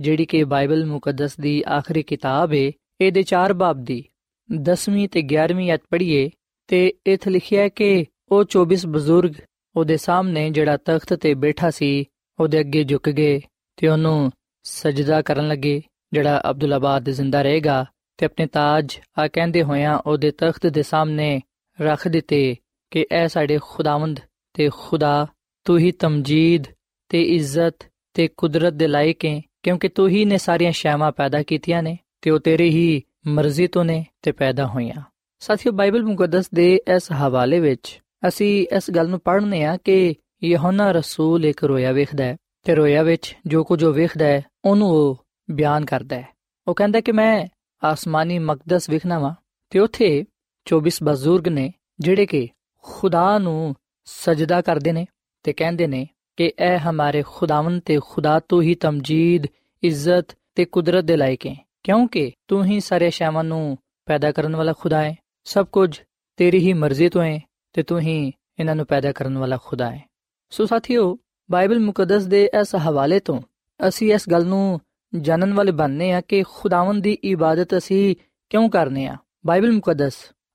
[0.00, 4.04] ਜਿਹੜੀ ਕਿ ਬਾਈਬਲ ਮੁਕੱਦਸ ਦੀ ਆਖਰੀ ਕਿਤਾਬ ਹੈ ਇਹਦੇ ਚਾਰ ਬਾਬ ਦੀ
[4.54, 6.30] 10ਵੀਂ ਤੇ 11ਵੀਂ ਅਧ ਪੜ੍ਹੀਏ,
[6.66, 9.32] ਤੇ ਇਥੇ ਲਿਖਿਆ ਹੈ ਕਿ ਉਹ 24 ਬਜ਼ੁਰਗ
[9.76, 12.04] ਉਹਦੇ ਸਾਹਮਣੇ ਜਿਹੜਾ ਤਖਤ ਤੇ ਬੈਠਾ ਸੀ,
[12.40, 13.40] ਉਹਦੇ ਅੱਗੇ ਝੁਕ ਗਏ
[13.76, 17.84] ਤੇ ਉਹਨੂੰ ਸਜਦਾ ਕਰਨ ਲੱਗੇ। ਜਿਹੜਾ ਅਬਦੁੱਲਾ ਬਾਦ ਜ਼ਿੰਦਾ ਰਹੇਗਾ
[18.18, 21.40] ਤੇ ਆਪਣੇ ਤਾਜ ਆ ਕਹਿੰਦੇ ਹੋਇਆਂ ਉਹਦੇ ਤਖਤ ਦੇ ਸਾਹਮਣੇ
[21.80, 22.56] ਰੱਖ ਦਿੱਤੇ
[22.90, 24.20] ਕਿ ਐ ਸਾਡੇ ਖੁਦਾਵੰਦ
[24.54, 25.26] ਤੇ ਖੁਦਾ,
[25.64, 26.64] ਤੂੰ ਹੀ ਤਮਜੀਦ
[27.08, 31.82] ਤੇ ਇੱਜ਼ਤ ਤੇ ਕੁਦਰਤ ਦੇ ਲਾਇਕ ਹੈ, ਕਿਉਂਕਿ ਤੂੰ ਹੀ ਨੇ ਸਾਰੀਆਂ ਸ਼ੈਵਾਂ ਪੈਦਾ ਕੀਤੀਆਂ
[31.82, 35.02] ਨੇ ਤੇ ਉਹ ਤੇਰੀ ਹੀ ਮਰਜ਼ੀ ਤੋਂ ਨੇ ਤੇ ਪੈਦਾ ਹੋਈਆਂ।
[35.40, 40.14] ਸਾਥੀਓ, ਬਾਈਬਲ ਮੁਕੱਦਸ ਦੇ ਇਸ ਹਵਾਲੇ ਵਿੱਚ ਅਸੀਂ ਇਸ ਗੱਲ ਨੂੰ ਪੜ੍ਹਨੇ ਆ ਕਿ
[40.44, 44.88] ਯਹੋਨਾ ਰਸੂਲ ਇੱਕ ਰੋਇਆ ਵੇਖਦਾ ਹੈ। ਤੇ ਰੋਇਆ ਵਿੱਚ ਜੋ ਕੁਝ ਉਹ ਵੇਖਦਾ ਹੈ, ਉਹਨੂੰ
[44.88, 46.28] ਉਹ ਬਿਆਨ ਕਰਦਾ ਹੈ।
[46.68, 47.46] ਉਹ ਕਹਿੰਦਾ ਕਿ ਮੈਂ
[47.84, 49.34] ਆਸਮਾਨੀ ਮਕਦਸ ਵਿਖਣਾ ਵਾਂ
[49.70, 50.24] ਤੇ ਉੱਥੇ
[50.64, 52.48] 24 ਬਜ਼ੁਰਗ ਨੇ ਜਿਹੜੇ ਕਿ
[52.82, 55.06] ਖੁਦਾ ਨੂੰ ਸਜਦਾ ਕਰਦੇ ਨੇ
[55.42, 59.44] ਤੇ ਕਹਿੰਦੇ ਨੇ ਕਿ ਐ ਹਮਾਰੇ ਖੁਦਾਵੰ ਤੇ ਖੁਦਾ ਤੋਂ ਹੀ ਤਮਜੀਦ,
[59.82, 64.72] ਇੱਜ਼ਤ ਤੇ ਕੁਦਰਤ ਦੇ ਲਾਇਕ ਹੈ। ਕਿਉਂਕਿ ਤੂੰ ਹੀ ਸਾਰੇ ਸ਼ੈਵਾਂ ਨੂੰ ਪੈਦਾ ਕਰਨ ਵਾਲਾ
[64.72, 65.14] ਖੁਦਾ ਹੈ।
[65.44, 66.00] ਸਭ ਕੁਝ
[66.36, 67.40] ਤੇਰੀ ਹੀ ਮਰਜ਼ੀ ਤੋਂ ਹੈ
[67.72, 70.04] ਤੇ ਤੂੰ ਹੀ ਇਹਨਾਂ ਨੂੰ ਪੈਦਾ ਕਰਨ ਵਾਲਾ ਖੁਦਾ ਹੈ।
[70.50, 71.18] ਸੋ ਸਾਥੀਓ
[71.50, 73.40] ਬਾਈਬਲ ਮੁਕੱਦਸ ਦੇ ਇਸ ਹਵਾਲੇ ਤੋਂ
[73.88, 74.80] ਅਸੀਂ ਇਸ ਗੱਲ ਨੂੰ
[75.20, 78.16] ਜਾਣਨ ਵਾਲੇ ਬਣਨੇ ਆ ਕਿ ਖੁਦਾਵੰਦ ਦੀ ਇਬਾਦਤ ਅਸੀਂ
[78.50, 79.16] ਕਿਉਂ ਕਰਨੇ ਆ?
[79.46, 80.12] ਬਾਈਬਲ ਮੁਕੱਦਸ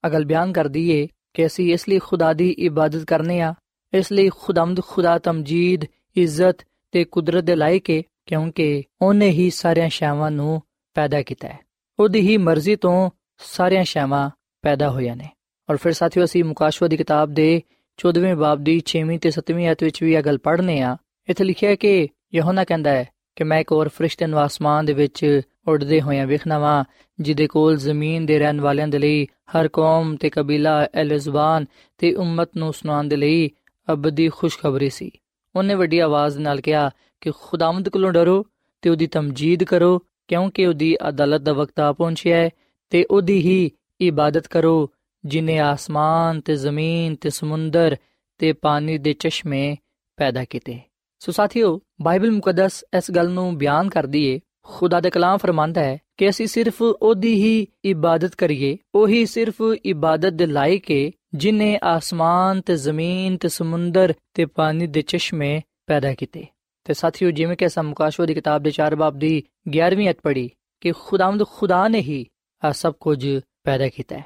[0.07, 3.53] ਅਗਲ ਬਿਆਨ ਕਰਦੀ ਏ ਕਿ ਅਸੀਂ ਇਸ ਲਈ ਖੁਦਾ ਦੀ ਇਬਾਦਤ ਕਰਨੇ ਆ,
[3.93, 9.89] ਇਸ ਲਈ ਖੁਦਾਮਦ ਖੁਦਾ ਤਮਜੀਦ, ਇੱਜ਼ਤ ਤੇ ਕੁਦਰਤ ਦੇ ਲਾਇਕ ਏ, ਕਿਉਂਕਿ ਉਹਨੇ ਹੀ ਸਾਰਿਆਂ
[9.89, 10.61] ਸ਼ੈਵਾਂ ਨੂੰ
[10.93, 11.59] ਪੈਦਾ ਕੀਤਾ ਹੈ।
[11.99, 14.29] ਉਹਦੀ ਹੀ ਮਰਜ਼ੀ ਤੋਂ ਸਾਰਿਆਂ ਸ਼ੈਵਾਂ
[14.61, 15.29] ਪੈਦਾ ਹੋਈਆਂ ਨੇ।
[15.69, 17.61] ਔਰ ਫਿਰ ਸਾਥੀਓ, ਅਸੀਂ ਮੁਕਾਸ਼ਵਾ ਦੀ ਕਿਤਾਬ ਦੇ
[17.97, 20.97] 14ਵੇਂ ਬਾਬ ਦੀ 6ਵੀਂ ਤੇ 7ਵੀਂ ਆਇਤ ਵਿੱਚ ਵੀ ਇਹ ਗੱਲ ਪੜ੍ਹਨੇ ਆ।
[21.29, 24.93] ਇੱਥੇ ਲਿਖਿਆ ਹੈ ਕਿ ਯਹੋਨਾ ਕਹਿੰਦਾ ਹੈ ਕਿ ਮੈਂ ਇੱਕ ਹੋਰ ਫਰਿਸ਼ਤੇ ਨੂੰ ਆਸਮਾਨ ਦੇ
[24.93, 26.83] ਵਿੱਚ ਉੱਡਦੇ ਹੋਇਆਂ ਵੇਖਣਾ ਵਾਂ,
[27.19, 31.65] ਜਿਹਦੇ ਕੋਲ ਜ਼ਮੀਨ ਦੇ ਰਹਿਣ ਵਾਲਿਆਂ ਦੇ ਲਈ ਹਰ ਕੌਮ ਤੇ ਕਬੀਲਾ ਅਲ ਜ਼ੁਬਾਨ
[31.97, 33.49] ਤੇ ਉਮਤ ਨੂੰ ਸੁਣਾਉਣ ਦੇ ਲਈ
[33.93, 35.11] ਅਬਦੀ ਖੁਸ਼ਖਬਰੀ ਸੀ।
[35.55, 36.89] ਉਹਨੇ ਵੱਡੀ ਆਵਾਜ਼ ਨਾਲ ਕਿਹਾ
[37.21, 38.45] ਕਿ ਖੁਦਾਵੰਦ ਕੋਲੋਂ ਡਰੋ
[38.81, 42.49] ਤੇ ਉਹਦੀ ਤਮਜੀਦ ਕਰੋ, ਕਿਉਂਕਿ ਉਹਦੀ ਅਦਾਲਤ ਦਾ ਵਕਤ ਆ ਪਹੁੰਚਿਆ ਹੈ
[42.89, 44.91] ਤੇ ਉਹਦੀ ਹੀ ਇਬਾਦਤ ਕਰੋ
[45.23, 47.95] ਜਿਨੇ ਆਸਮਾਨ ਤੇ ਜ਼ਮੀਨ ਤੇ ਸਮੁੰਦਰ
[48.39, 49.75] ਤੇ ਪਾਣੀ ਦੇ ਚਸ਼ਮੇ
[50.17, 50.79] ਪੈਦਾ ਕੀਤੇ
[51.21, 55.97] ਸੋ ਸਾਥੀਓ ਬਾਈਬਲ ਮੁਕੱਦਸ ਇਸ ਗੱਲ ਨੂੰ ਬਿਆਨ ਕਰਦੀ ਏ ਖੁਦਾ ਦੇ ਕਲਾਮ ਫਰਮਾਂਦਾ ਹੈ
[56.17, 62.61] ਕਿ ਅਸੀਂ ਸਿਰਫ ਉਹਦੀ ਹੀ ਇਬਾਦਤ ਕਰੀਏ ਉਹੀ ਸਿਰਫ ਇਬਾਦਤ ਦੇ ਲਾਇਕ ਏ ਜਿਨੇ ਆਸਮਾਨ
[62.61, 66.45] ਤੇ ਜ਼ਮੀਨ ਤੇ ਸਮੁੰਦਰ ਤੇ ਪਾਣੀ ਦੇ ਚਸ਼ਮੇ ਪੈਦਾ ਕੀਤੇ
[66.85, 70.49] ਤੇ ਸਾਥੀਓ ਜਿਵੇਂ ਕਿ ਅਸਾਂ ਮੁਕਾਸ਼ਵਾ ਦੀ ਕਿਤਾਬ ਦੇ 4 ਬਾਬ ਦੀ 11ਵੀਂ ਅਧ ਪੜ੍ਹੀ
[70.81, 72.25] ਕਿ ਖੁਦਾਵੰਦ ਖੁਦਾ ਨੇ ਹੀ
[72.63, 74.23] ਆ ਸਭ ਕੁਝ ਪੈਦਾ ਕੀਤਾ ਹੈ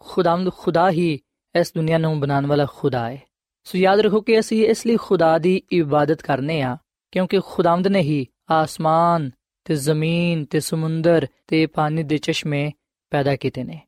[0.00, 1.20] ਖੁਦਾਵੰਦ ਖੁਦਾ ਹੀ
[1.60, 3.22] ਇਸ ਦੁਨੀਆ ਨੂੰ ਬਣਾਉਣ ਵਾਲਾ ਖੁਦਾ ਹੈ।
[3.64, 6.76] ਸੋ ਯਾਦ ਰੱਖੋ ਕਿ ਅਸੀਂ ਇਸ ਲਈ ਖੁਦਾ ਦੀ ਇਬਾਦਤ ਕਰਨੇ ਆ,
[7.12, 9.30] ਕਿਉਂਕਿ ਖੁਦਾਵੰਦ ਨੇ ਹੀ ਆਸਮਾਨ
[9.64, 12.70] ਤੇ ਜ਼ਮੀਨ ਤੇ ਸਮੁੰਦਰ ਤੇ ਪਾਣੀ ਦੇ ਚਸ਼ਮੇ
[13.10, 13.80] ਪੈਦਾ ਕੀਤੇ ਨੇ।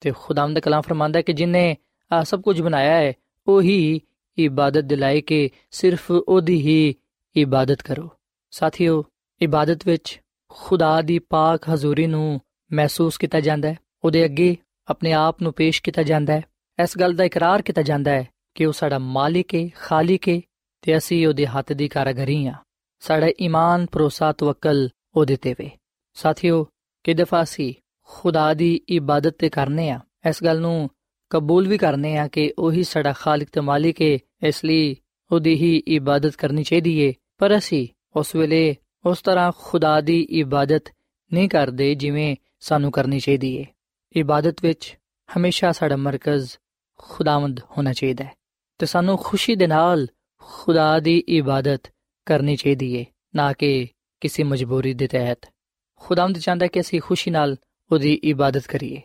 [0.00, 1.76] ਤੇ ਖੁਦਾਵੰਦ ਕਲਾਮ ਫਰਮਾਂਦਾ ਕਿ ਜਿਨੇ
[2.12, 3.12] ਆ ਸਭ ਕੁਝ ਬਣਾਇਆ ਹੈ,
[3.46, 4.00] ਉਹੀ
[4.38, 6.94] ਇਬਾਦਤ ਦਿਲਾਏ ਕਿ ਸਿਰਫ ਉਹਦੀ ਹੀ
[7.36, 8.10] ਇਬਾਦਤ ਕਰੋ।
[8.50, 9.04] ਸਾਥੀਓ,
[9.42, 12.40] ਇਬਾਦਤ ਵਿੱਚ ਖੁਦਾ ਦੀ ਪਾਕ ਹਜ਼ੂਰੀ ਨੂੰ
[12.72, 14.56] ਮਹਿਸੂਸ ਕੀਤਾ ਜਾਂਦਾ ਹੈ। ਉਹਦੇ ਅੱਗੇ
[14.92, 16.42] ਆਪਣੇ ਆਪ ਨੂੰ ਪੇਸ਼ ਕੀਤਾ ਜਾਂਦਾ ਹੈ।
[16.82, 20.40] ਇਸ ਗੱਲ ਦਾ ਇਕਰਾਰ ਕੀਤਾ ਜਾਂਦਾ ਹੈ ਕਿ ਉਹ ਸਾਡਾ ਮਾਲਿਕ ਹੈ ਖਾਲਿਕ ਹੈ
[20.82, 22.54] ਤੇ ਅਸੀਂ ਉਹਦੇ ਹੱਥ ਦੀ ਕਾਰਗਰੀ ਆ
[23.00, 25.70] ਸਾਡਾ ਈਮਾਨ, ਭਰੋਸਾ, ਤਵੱਕਲ ਉਹਦੇ ਤੇ ਵੇ।
[26.14, 26.66] ਸਾਥੀਓ
[27.04, 27.74] ਕਿ ਦਫਾ ਸੀ
[28.06, 30.90] ਖੁਦਾ ਦੀ ਇਬਾਦਤ ਤੇ ਕਰਨੇ ਆ। ਇਸ ਗੱਲ ਨੂੰ
[31.30, 34.96] ਕਬੂਲ ਵੀ ਕਰਨੇ ਆ ਕਿ ਉਹੀ ਸਾਡਾ ਖਾਲਿਕ ਤੇ ਮਾਲਿਕ ਹੈ ਇਸ ਲਈ
[35.32, 40.84] ਉਹਦੀ ਹੀ ਇਬਾਦਤ ਕਰਨੀ ਚਾਹੀਦੀ ਏ। ਪਰ ਅਸੀਂ ਉਸ ਵੇਲੇ ਉਸ ਤਰ੍ਹਾਂ ਖੁਦਾ ਦੀ ਇਬਾਦਤ
[41.32, 43.66] ਨਹੀਂ ਕਰਦੇ ਜਿਵੇਂ ਸਾਨੂੰ ਕਰਨੀ ਚਾਹੀਦੀ ਏ।
[44.16, 44.98] ਇਬਾਦਤ ਵਿੱਚ
[45.36, 46.50] ਹਮੇਸ਼ਾ ਸਾਡਾ ਮਰਕਜ਼
[46.98, 48.32] ਖੁਦਾਵੰਦ ਹੋਣਾ ਚਾਹੀਦਾ ਹੈ।
[48.78, 50.06] ਤੇ ਸਾਨੂੰ ਖੁਸ਼ੀ ਦੇ ਨਾਲ
[50.38, 51.82] ਖੁਦਾ ਦੀ ਇਬਾਦਤ
[52.26, 53.88] ਕਰਨੀ ਚਾਹੀਦੀ ਏ, ਨਾ ਕਿ
[54.20, 55.52] ਕਿਸੇ ਮਜਬੂਰੀ ਦੇ ਤਹਿਤ।
[55.96, 57.56] ਖੁਦਾਵੰਦ ਚਾਹੁੰਦਾ ਕਿ ਅਸੀਂ ਖੁਸ਼ੀ ਨਾਲ
[57.92, 59.02] ਉਹਦੀ ਇਬਾਦਤ ਕਰੀਏ।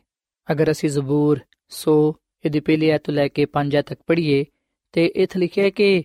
[0.51, 1.39] ਅਗਰ ਅਸੀਂ ਜ਼ਬੂਰ
[1.69, 2.13] 100
[2.45, 4.45] ਇਹਦੀ ਪਹਿਲੀ ਆਇਤ ਤੋਂ ਲੈ ਕੇ 5 ਤੱਕ ਪੜ੍ਹੀਏ,
[4.91, 6.03] ਤੇ ਇਥੇ ਲਿਖਿਆ ਕਿ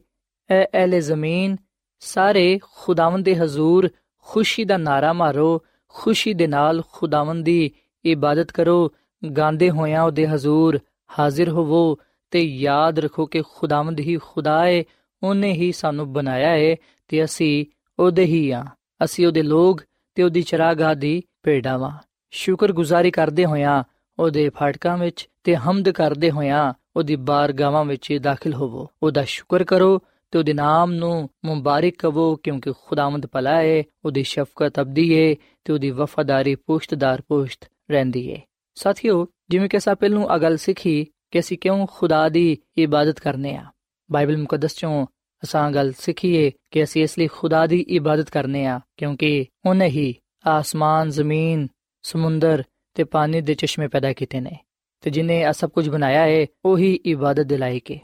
[0.50, 1.56] ਐ ਅਹਲੇ ਜ਼ਮੀਨ,
[2.00, 7.70] ਸਾਰੇ ਖੁਦਾਵੰਦ ਦੇ ਹਜ਼ੂਰ ਖੁਸ਼ੀ ਦਾ ਨਾਰਾ ਮਾਰੋ, ਖੁਸ਼ੀ ਦੇ ਨਾਲ ਖੁਦਾਵੰਦ ਦੀ
[8.04, 8.92] ਇਬਾਦਤ ਕਰੋ,
[9.36, 10.78] ਗਾਉਂਦੇ ਹੋਇਆਂ ਉਹਦੇ ਹਜ਼ੂਰ
[11.18, 11.98] ਹਾਜ਼ਰ ਹੋਵੋ
[12.30, 14.84] ਤੇ ਯਾਦ ਰੱਖੋ ਕਿ ਖੁਦਾਵੰਦ ਹੀ ਖੁਦਾ ਹੈ
[15.22, 16.76] ਉਹਨੇ ਹੀ ਸਾਨੂੰ ਬਣਾਇਆ ਹੈ
[17.08, 17.66] ਤੇ ਅਸੀਂ
[17.98, 18.64] ਉਹਦੇ ਹੀ ਆ।
[19.04, 19.82] ਅਸੀਂ ਉਹਦੇ ਲੋਕ
[20.14, 21.90] ਤੇ ਉਹਦੀ ਚਰਾਗਾਹ ਦੀ ਭੇਡਾਂ ਵਾਂ।
[22.30, 23.84] ਸ਼ੁਕਰਗੁਜ਼ਾਰੀ ਕਰਦੇ ਹੋਇਆਂ
[24.18, 30.02] ਉਹਦੇ ਫਾਟਕਾਂ ਵਿੱਚ ਤੇ ਹਮਦ ਕਰਦੇ ਹੋਇਆਂ ਉਹਦੀ ਬਾਰਗਾਹਾਂ ਵਿੱਚ ਦਾਖਲ ਹੋਵੋ। ਉਹਦਾ ਸ਼ੁਕਰ ਕਰੋ
[30.30, 35.34] ਤੇ ਉਹਦੇ ਨਾਮ ਨੂੰ ਮੁਬਾਰਕ ਕਹੋ ਕਿਉਂਕਿ ਖੁਦਾਵੰਦ ਭਲਾ ਹੈ ਉਹਦੀ ਸ਼ਫਕਤ ਅਬਦੀ ਹੈ
[35.64, 38.40] ਤੇ ਉਹਦੀ ਵਫਾਦਾਰੀ ਪੁਸ਼ਤਦਾਰ ਪੁਸ਼ਤ ਰਹਿੰਦੀ ਹੈ
[38.74, 43.64] ਸਾਥੀਓ, ਜਿਵੇਂ ਕਿ ਅਸਾਂ ਪਹਿਲਾਂ ਅਗਲ ਸਿੱਖੀ ਕਿ ਅਸੀਂ ਕਿਉਂ ਖੁਦਾ ਦੀ ਇਬਾਦਤ ਕਰਨੇ ਆ।
[44.10, 45.06] ਬਾਈਬਲ ਮੁਕੱਦਸ ਚੋਂ
[45.42, 50.14] ਅਸਾਂ ਗੱਲ ਸਿੱਖੀਏ ਕਿ ਅਸੀਂ ਇਸ ਲਈ ਖੁਦਾ ਦੀ ਇਬਾਦਤ ਕਰਨੇ ਆ, ਕਿਉਂਕਿ ਉਹਨੇ ਹੀ
[50.46, 51.68] ਆਸਮਾਨ, ਜ਼ਮੀਨ,
[52.02, 52.62] ਸਮੁੰਦਰ
[52.94, 54.56] ਤੇ ਪਾਣੀ ਦੇ ਚਸ਼ਮੇ ਪੈਦਾ ਕੀਤੇ ਨੇ
[55.00, 57.98] ਤੇ ਜਿਨੇ ਇਹ ਸਭ ਕੁਝ ਬਣਾਇਆ ਹੈ ਉਹੀ ਇਬਾਦਤ ਦੇ ਲਾਇਕ ਹੈ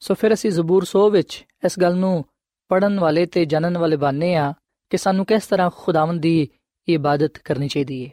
[0.00, 2.24] ਸੋ ਫਿਰ ਅਸੀਂ ਜ਼ਬੂਰ 100 ਵਿੱਚ ਇਸ ਗੱਲ ਨੂੰ
[2.70, 4.52] ਪੜਨ ਵਾਲੇ ਤੇ ਜਾਣਨ ਵਾਲੇ ਬਾਨੇ ਆ
[4.90, 6.48] ਕਿ ਸਾਨੂੰ ਕਿਸ ਤਰ੍ਹਾਂ ਖੁਦਾਵੰਦ ਦੀ
[6.88, 8.10] ਇਬਾਦਤ ਕਰਨੀ ਚਾਹੀਦੀ ਹੈ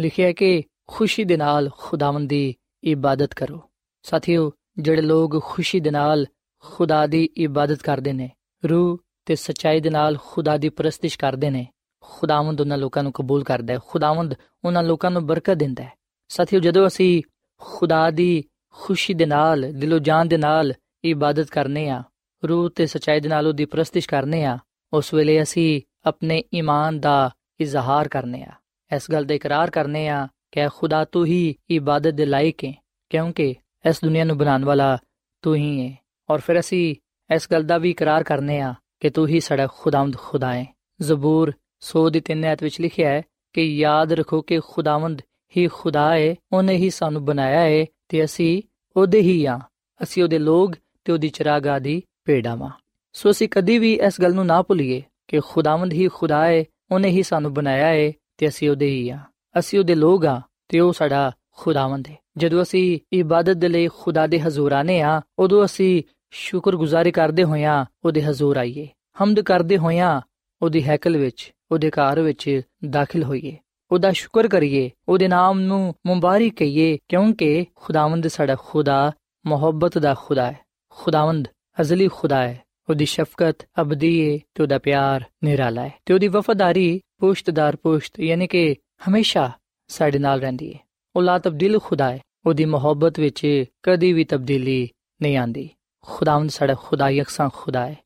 [0.00, 3.60] ਲਿਖਿਆ ਕਿ ਖੁਸ਼ੀ ਦੇ ਨਾਲ ਖੁਦਾਵੰਦ ਦੀ ਇਬਾਦਤ ਕਰੋ।
[4.02, 6.26] ਸਾਥੀਓ, ਜਿਹੜੇ ਲੋਕ ਖੁਸ਼ੀ ਦੇ ਨਾਲ
[6.60, 8.30] ਖੁਦਾ ਦੀ ਇਬਾਦਤ ਕਰਦੇ ਨੇ,
[8.70, 11.66] ਰੂਹ ਤੇ ਸਚਾਈ ਦੇ ਨਾਲ ਖੁਦਾ ਦੀ ਪ੍ਰਸਤਿਸ਼ ਕਰਦੇ ਨੇ,
[12.00, 14.34] ਖੁਦਾਵੰਦ ਉਹਨਾਂ ਲੋਕਾਂ ਨੂੰ ਕਬੂਲ ਕਰਦਾ ਹੈ, ਖੁਦਾਵੰਦ
[14.64, 15.92] ਉਹਨਾਂ ਲੋਕਾਂ ਨੂੰ ਬਰਕਤ ਦਿੰਦਾ ਹੈ।
[16.28, 17.22] ਸਾਥੀਓ, ਜਦੋਂ ਅਸੀਂ
[17.60, 22.02] ਖੁਦਾ ਦੀ ਖੁਸ਼ੀ ਦੇ ਨਾਲ, ਦਿਲੋਂ ਜਾਨ ਦੇ ਨਾਲ ਇਬਾਦਤ ਕਰਨੇ ਆ,
[22.48, 24.58] ਰੂਹ ਤੇ ਸਚਾਈ ਦੇ ਨਾਲ ਉਹਦੀ ਪ੍ਰਸਤਿਸ਼ ਕਰਨੇ ਆ,
[24.92, 27.30] ਉਸ ਵੇਲੇ ਅਸੀਂ ਆਪਣੇ ਈਮਾਨ ਦਾ
[27.60, 28.52] ਇਜ਼ਹਾਰ ਕਰਨੇ ਆ।
[28.96, 32.74] ਇਸ ਗੱਲ ਦਾ ਇਕਰਾਰ ਕਰਨੇ ਆ ਕਿ ਖੁਦਾ ਤੂੰ ਹੀ ਇਬਾਦਤ ਦੇ ਲਾਇਕ ਹੈ
[33.10, 33.54] ਕਿਉਂਕਿ
[33.88, 34.98] ਇਸ ਦੁਨੀਆ ਨੂੰ ਬਣਾਉਣ ਵਾਲਾ
[35.42, 35.98] ਤੂੰ ਹੀ ਹੈ
[36.30, 36.96] ਔਰ ਫਿਰ ਅਸੀਂ
[37.34, 40.66] ਇਸ ਗੱਲ ਦਾ ਵੀ ਇਕਰਾਰ ਕਰਨੇ ਆ ਕਿ ਤੂੰ ਹੀ ਸਾਡਾ ਖੁਦਾਵੰਦ ਖੁਦਾ ਹੈ
[41.00, 43.22] ਜ਼ਬੂਰ ਸੋ ਦੀ ਤਿੰਨ ਐਤ ਵਿੱਚ ਲਿਖਿਆ ਹੈ
[43.52, 45.22] ਕਿ ਯਾਦ ਰੱਖੋ ਕਿ ਖੁਦਾਵੰਦ
[45.56, 48.62] ਹੀ ਖੁਦਾ ਹੈ ਉਹਨੇ ਹੀ ਸਾਨੂੰ ਬਣਾਇਆ ਹੈ ਤੇ ਅਸੀਂ
[48.96, 49.60] ਉਹਦੇ ਹੀ ਆ।
[50.02, 50.72] ਅਸੀਂ ਉਹਦੇ ਲੋਕ
[51.04, 52.70] ਤੇ ਉਹਦੀ ਚਰਾਗਾ ਦੀ ਭੇਡਾਂ ਵਾਂ।
[53.12, 57.08] ਸੋ ਅਸੀਂ ਕਦੀ ਵੀ ਇਸ ਗੱਲ ਨੂੰ ਨਾ ਭੁੱਲੀਏ ਕਿ ਖੁਦਾਵੰਦ ਹੀ ਖੁਦਾ ਹੈ ਉਹਨੇ
[57.08, 59.18] ਹੀ ਸਾਨੂੰ ਬਣਾਇਆ ਹੈ ਤੇ ਅਸੀਂ ਉਹਦੇ ਹੀ ਆ।
[59.58, 64.26] ਅਸੀਂ ਉਹਦੇ ਲੋਕ ਆ ਤੇ ਉਹ ਸਾਡਾ ਖੁਦਾਵੰਦ ਹੈ ਜਦੋਂ ਅਸੀਂ ਇਬਾਦਤ ਦੇ ਲਈ ਖੁਦਾ
[64.26, 68.88] ਦੇ ਹਜ਼ੂਰ ਆਨੇ ਆ, ਉਦੋਂ ਅਸੀਂ ਸ਼ੁਕਰਗੁਜ਼ਾਰੀ ਕਰਦੇ ਹੋਇਆਂ ਉਹਦੇ ਹਜ਼ੂਰ ਆਈਏ।
[69.24, 70.20] ਹਮਦ ਕਰਦੇ ਹੋਇਆਂ
[70.62, 73.56] ਉਹਦੀ ਹੈਕਲ ਵਿੱਚ, ਉਹਦੇ ਘਰ ਵਿੱਚ ਦਾਖਲ ਹੋਈਏ।
[73.90, 79.12] ਉਹਦਾ ਸ਼ੁਕਰ ਕਰੀਏ, ਉਹਦੇ ਨਾਮ ਨੂੰ ਮੁਬਾਰਕ ਕਹੀਏ, ਕਿਉਂਕਿ ਖੁਦਾਵੰਦ ਸਾਡਾ ਖੁਦਾ,
[79.46, 80.58] ਮੁਹੱਬਤ ਦਾ ਖੁਦਾ ਹੈ
[80.90, 81.48] ਖੁਦਾਵੰਦ,
[81.80, 87.00] ਅਜ਼ਲੀ ਖੁਦਾ ਹੈ ਉਹਦੀ ਸ਼ਫਕਤ ਅਬਦੀ ਹੈ ਤੇ ਉਹਦਾ ਪਿਆਰ ਨਿਰਾਲਾ ਹੈ ਤੇ ਉਹਦੀ ਵਫਾਦਾਰੀ
[87.18, 88.76] ਪੁਸ਼ਤਦਾਰ ਪੁਸ਼ਤ, ਯਾਨੀ ਕਿ
[89.08, 89.52] ਹਮੇਸ਼ਾ
[89.88, 90.78] ਸਾਡੇ ਨਾਲ ਰਹਿੰਦੀ ਹੈ।
[91.16, 94.88] ਉਹ ਲਾ ਤਬਦੀਲ ਖੁਦਾ ਹੈ। ਉਹਦੀ ਮੁਹੱਬਤ ਵਿੱਚ ਕਦੀ ਵੀ ਤਬਦੀਲੀ
[95.22, 95.70] ਨਹੀਂ ਆਂਦੀ
[96.02, 97.96] ਖੁਦਾਵੰਦ ਸਾਡਾ ਖੁਦਾ ਯਕਸਾਂ ਖੁਦਾ ਹੈ।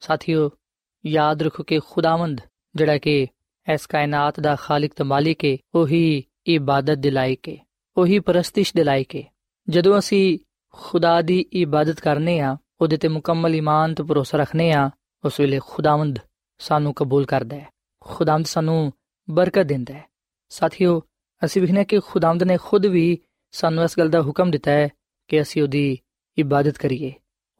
[0.00, 0.50] ਸਾਥੀਓ,
[1.06, 2.40] ਯਾਦ ਰੱਖੋ ਕਿ ਖੁਦਾਵੰਦ
[2.74, 3.26] ਜਿਹੜਾ ਕਿ
[3.74, 7.56] ਇਸ ਕਾਇਨਾਤ ਦਾ ਖਾਲਕ ਤੇ ਮਾਲਿਕ ਹੈ, ਉਹੀ ਇਬਾਦਤ ਦੇ ਲਾਇਕ ਹੈ।
[7.96, 9.34] ਉਹੀ ਪ੍ਰਸਤਿਸ਼ ਦੇ ਲਾਇਕ ਹੈ।
[9.68, 10.38] ਜਦੋਂ ਅਸੀਂ
[10.72, 14.90] ਖੁਦਾ ਦੀ ਇਬਾਦਤ ਕਰਨੇ ਆ ਉਹਦੇ ਤੇ ਮੁਕੰਮਲ ਈਮਾਨ ਤੇ ਭਰੋਸਾ ਰੱਖਨੇ ਆ,
[15.24, 16.18] ਉਸ ਵੇਲੇ ਖੁਦਾਵੰਦ
[16.58, 17.68] ਸਾਨੂੰ ਕਬੂਲ ਕਰਦਾ ਹੈ।
[18.00, 18.92] ਖੁਦਾਵੰਦ ਸਾਨੂੰ
[19.30, 20.04] ਬਰਕਤ ਦਿੰਦਾ ਹੈ।
[20.48, 21.02] ਸਾਥੀਓ,
[21.44, 23.18] ਅਸੀਂ ਵਿਖਨੇ ਕਿ ਖੁਦਾਵੰਦ ਨੇ ਖੁਦ ਵੀ
[23.52, 24.88] ਸਾਨੂੰ ਇਸ ਗੱਲ ਦਾ ਹੁਕਮ ਦਿੱਤਾ ਹੈ
[25.28, 25.98] ਕਿ ਅਸੀਂ ਉਹਦੀ
[26.38, 27.12] ਇਬਾਦਤ ਕਰੀਏ।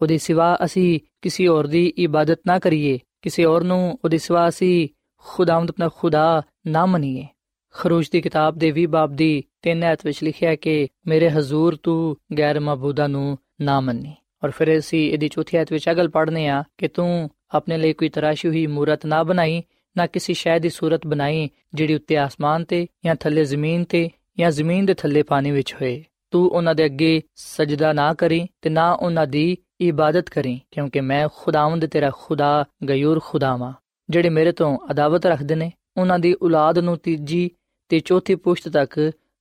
[0.02, 4.88] ਉਹਦੇ ਸਿਵਾ ਅਸੀਂ ਕਿਸੇ ਹੋਰ ਦੀ ਇਬਾਦਤ ਨਾ ਕਰੀਏ। ਕਿਸੇ ਹੋਰ ਨੂੰ ਉਹਦੇ ਸਿਵਾ ਅਸੀਂ
[5.16, 7.26] ਖੁਦਾਵੰਦ ਆਪਣਾ ਖੁਦਾ ਨਾ ਮੰਨੀਏ।
[7.70, 11.76] ਖਰੂਜ ਦੀ ਕਿਤਾਬ ਦੇ 20 ਬਾਬ ਦੀ 3 ਐਤ ਵਿੱਚ ਲਿਖਿਆ ਹੈ ਕਿ ਮੇਰੇ ਹਜ਼ੂਰ
[11.76, 16.46] ਤੂੰ ਗੈਰ ਮਬੂਦਾ ਨੂੰ ਨਾ ਮੰਨੀ। ਔਰ ਫਿਰ ਅਸੀਂ ਇਹਦੀ ਚੌਥੀ ਐਤ ਵਿੱਚ ਅਗਲ ਪੜ੍ਹਨੇ
[16.48, 19.62] ਆ ਕਿ ਤੂੰ ਆਪਣੇ ਲਈ ਕੋਈ ਤਰਾਸ਼ੀ ਹੋਈ ਮੂਰਤ ਨਾ ਬਣਾਈ,
[19.96, 24.50] ਨਾ ਕਿਸੇ ਸ਼ੈ ਦੀ ਸੂਰਤ ਬਣਾਈ ਜਿਹੜੀ ਉੱਤੇ ਆਸਮਾਨ ਤੇ ਜਾਂ ਥੱਲੇ ਜ਼ਮੀਨ ਤੇ ਜਾਂ
[24.50, 26.02] ਜ਼ਮੀਨ ਦੇ ਥੱਲੇ ਪਾਣੀ ਵਿੱਚ ਹੋਏ।
[26.32, 31.28] ਤੂੰ ਉਹਨਾਂ ਦੇ ਅੱਗੇ ਸਜਦਾ ਨਾ ਕਰੀ ਤੇ ਨਾ ਉਹਨਾਂ ਦੀ ਇਬਾਦਤ ਕਰੀ, ਕਿਉਂਕਿ ਮੈਂ
[31.36, 33.72] ਖੁਦਾਵੰਦ ਤੇਰਾ ਖੁਦਾ, ਗਯੂਰ ਖੁਦਾਵਾਂ।
[34.08, 37.50] ਜਿਹੜੇ ਮੇਰੇ ਤੋਂ ਅਦਾਵਤ ਰੱਖਦੇ ਨੇ, ਉਹਨਾਂ ਦੀ ਔਲਾਦ ਨੂੰ ਤੀਜੀ
[37.90, 38.98] ਤੇ ਚੌਥੀ ਪੁਸ਼ਤ ਤੱਕ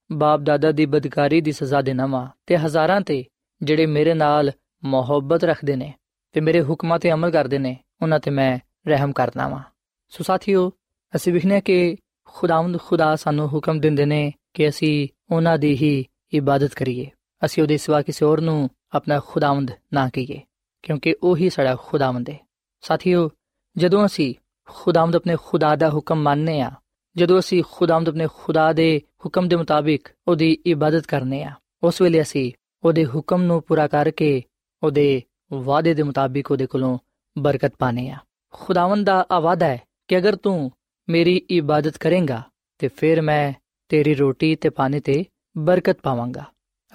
[0.09, 3.23] ਬਾਪ ਦਾਦਾ ਦੀ ਬਦਕਾਰੀ ਦੀ ਸਜ਼ਾ ਦੇਣਾ ਵਾ ਤੇ ਹਜ਼ਾਰਾਂ ਤੇ
[3.61, 4.51] ਜਿਹੜੇ ਮੇਰੇ ਨਾਲ
[4.85, 5.93] ਮੁਹੱਬਤ ਰੱਖਦੇ ਨੇ
[6.31, 9.61] ਤੇ ਮੇਰੇ ਹੁਕਮਾਂ ਤੇ ਅਮਲ ਕਰਦੇ ਨੇ, ਉਹਨਾਂ ਤੇ ਮੈਂ ਰਹਿਮ ਕਰਨਾ ਵਾ।
[10.09, 10.71] ਸੋ ਸਾਥੀਓ,
[11.15, 16.73] ਅਸੀਂ ਵਿਖਨੇ ਕਿ ਖੁਦਾਵੰਦ ਖੁਦਾ ਸਾਨੂੰ ਹੁਕਮ ਦਿੰਦੇ ਨੇ ਕਿ ਅਸੀਂ ਉਹਨਾਂ ਦੀ ਹੀ ਇਬਾਦਤ
[16.73, 17.09] ਕਰੀਏ।
[17.45, 20.41] ਅਸੀਂ ਉਹਦੇ ਸਿਵਾ ਕਿਸੇ ਹੋਰ ਨੂੰ ਆਪਣਾ ਖੁਦਾਵੰਦ ਨਾ ਕਹੀਏ,
[20.83, 22.37] ਕਿਉਂਕਿ ਉਹ ਹੀ ਸਾਡਾ ਖੁਦਾਵੰਦ ਹੈ
[22.81, 23.29] ਸਾਥੀਓ,
[23.77, 24.35] ਜਦੋਂ ਅਸੀਂ
[24.69, 26.71] ਖੁਦਾਵੰਦ ਆਪਣੇ ਖੁਦਾ ਦਾ ਹੁਕਮ ਮੰਨਨੇ ਆ
[27.15, 31.51] ਜਦੋਂ ਅਸੀਂ ਖੁਦਾਵੰਦ ਆਪਣੇ ਖੁਦਾ ਦੇ ਹੁਕਮ ਦੇ ਮੁਤਾਬਿਕ ਉਹਦੀ ਇਬਾਦਤ ਕਰਨੇ ਆ
[31.83, 32.51] ਉਸ ਵੇਲੇ ਅਸੀਂ
[32.83, 34.43] ਉਹਦੇ ਹੁਕਮ ਨੂੰ ਪੂਰਾ ਕਰਕੇ
[34.83, 35.21] ਉਹਦੇ
[35.53, 36.97] ਵਾਅਦੇ ਦੇ ਮੁਤਾਬਿਕ ਉਹਦੇ ਕੋਲੋਂ
[37.37, 38.17] ਬਰਕਤ ਪਾਣੇ ਆ
[38.53, 40.71] ਖੁਦਾਵੰਦ ਦਾ ਆਵਾਦਾ ਹੈ ਕਿ ਅਗਰ ਤੂੰ
[41.09, 42.43] ਮੇਰੀ ਇਬਾਦਤ ਕਰੇਂਗਾ
[42.77, 43.53] ਤੇ ਫਿਰ ਮੈਂ
[43.89, 45.25] ਤੇਰੀ ਰੋਟੀ ਤੇ ਪਾਣੀ ਤੇ
[45.57, 46.43] ਬਰਕਤ ਪਾਵਾਂਗਾ।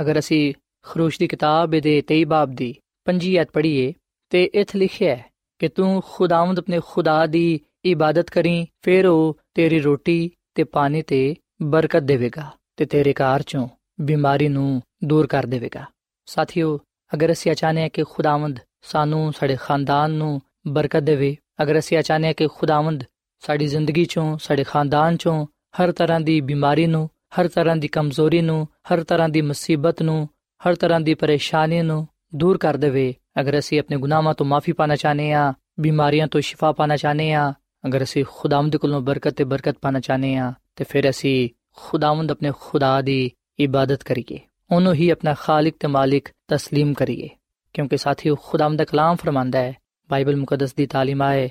[0.00, 2.74] ਅਗਰ ਅਸੀਂ ਖਰੂਸ਼ ਦੀ ਕਿਤਾਬ ਦੇ 23 ਬਾਬ ਦੀ
[3.04, 3.92] ਪੰਜੀ ਐਤ ਪੜ੍ਹੀਏ
[4.30, 5.24] ਤੇ ਇੱਥੇ ਲਿਖਿਆ ਹੈ
[5.58, 11.34] ਕਿ ਤੂੰ ਖੁਦਾਵੰਦ ਆਪਣੇ ਖੁਦਾ ਦੀ ਇਬਾਦਤ ਕਰੀ, ਫਿਰ ਉਹ ਤੇਰੀ ਰੋਟੀ ਤੇ ਪਾਣੀ ਤੇ
[11.62, 13.68] ਬਰਕਤ ਦੇਵੇਗਾ ਤੇ ਤੇਰੇ ਘਰ ਚੋਂ
[14.00, 15.84] ਬਿਮਾਰੀ ਨੂੰ ਦੂਰ ਕਰ ਦੇਵੇਗਾ।
[16.26, 16.80] ਸਾਥੀਓ
[17.14, 22.26] ਅਗਰ ਅਸੀਂ ਚਾਹਨੇ ਹਾਂ ਕਿ ਖੁਦਾਵੰਦ ਸਾਨੂੰ, ਸਾਡੇ ਖਾਨਦਾਨ ਨੂੰ ਬਰਕਤ ਦੇਵੇ, ਅਗਰ ਅਸੀਂ ਚਾਹਨੇ
[22.26, 23.04] ਹਾਂ ਕਿ ਖੁਦਾਵੰਦ
[23.40, 25.46] ਸਾਡੀ ਜ਼ਿੰਦਗੀ ਚੋਂ, ਸਾਡੇ ਖਾਨਦਾਨ ਚੋਂ
[25.80, 30.28] ਹਰ ਤਰ੍ਹਾਂ ਦੀ ਬਿਮਾਰੀ ਨੂੰ, ਹਰ ਤਰ੍ਹਾਂ ਦੀ ਕਮਜ਼ੋਰੀ ਨੂੰ, ਹਰ ਤਰ੍ਹਾਂ ਦੀ ਮੁਸੀਬਤ ਨੂੰ,
[30.68, 34.96] ਹਰ ਤਰ੍ਹਾਂ ਦੀ ਪਰੇਸ਼ਾਨੀ ਨੂੰ ਦੂਰ ਕਰ ਦੇਵੇ। ਅਗਰ ਅਸੀਂ ਆਪਣੇ ਗੁਨਾਹਾਂ ਤੋਂ ਮਾਫੀ ਪਾਣਾ
[34.96, 37.54] ਚਾਹਨੇ ਆ ਬਿਮਾਰੀਆਂ ਤੋਂ ਸ਼ਿਫਾ ਪਾਣਾ ਚਾਹਨੇ ਆ
[37.86, 42.52] ਅਗਰ ਅਸੀਂ ਖੁਦਾਵੰਦ ਕੋਲੋਂ ਬਰਕਤ ਤੇ ਬਰਕਤ ਪਾਣਾ ਚਾਹਨੇ ਆ ਤੇ ਫਿਰ ਅਸੀਂ ਖੁਦਾਵੰਦ ਆਪਣੇ
[42.60, 44.40] ਖੁਦਾ ਦੀ ਇਬਾਦਤ ਕਰੀਏ।
[44.71, 47.29] ਉਹਨੂੰ ਹੀ ਆਪਣਾ ਖਾਲਕ ਤੇ ਮਾਲਿਕ تسلیم ਕਰੀਏ
[47.75, 49.73] ਕਿਉਂਕਿ ਸਾਥੀਓ ਖੁਦਾਵੰਦ ਦਾ ਕਲਾਮ ਫਰਮਾਂਦਾ ਹੈ
[50.09, 51.47] ਬਾਈਬਲ ਮੁਕੱਦਸ ਦੀ ਤਾਲੀਮ ਹੈ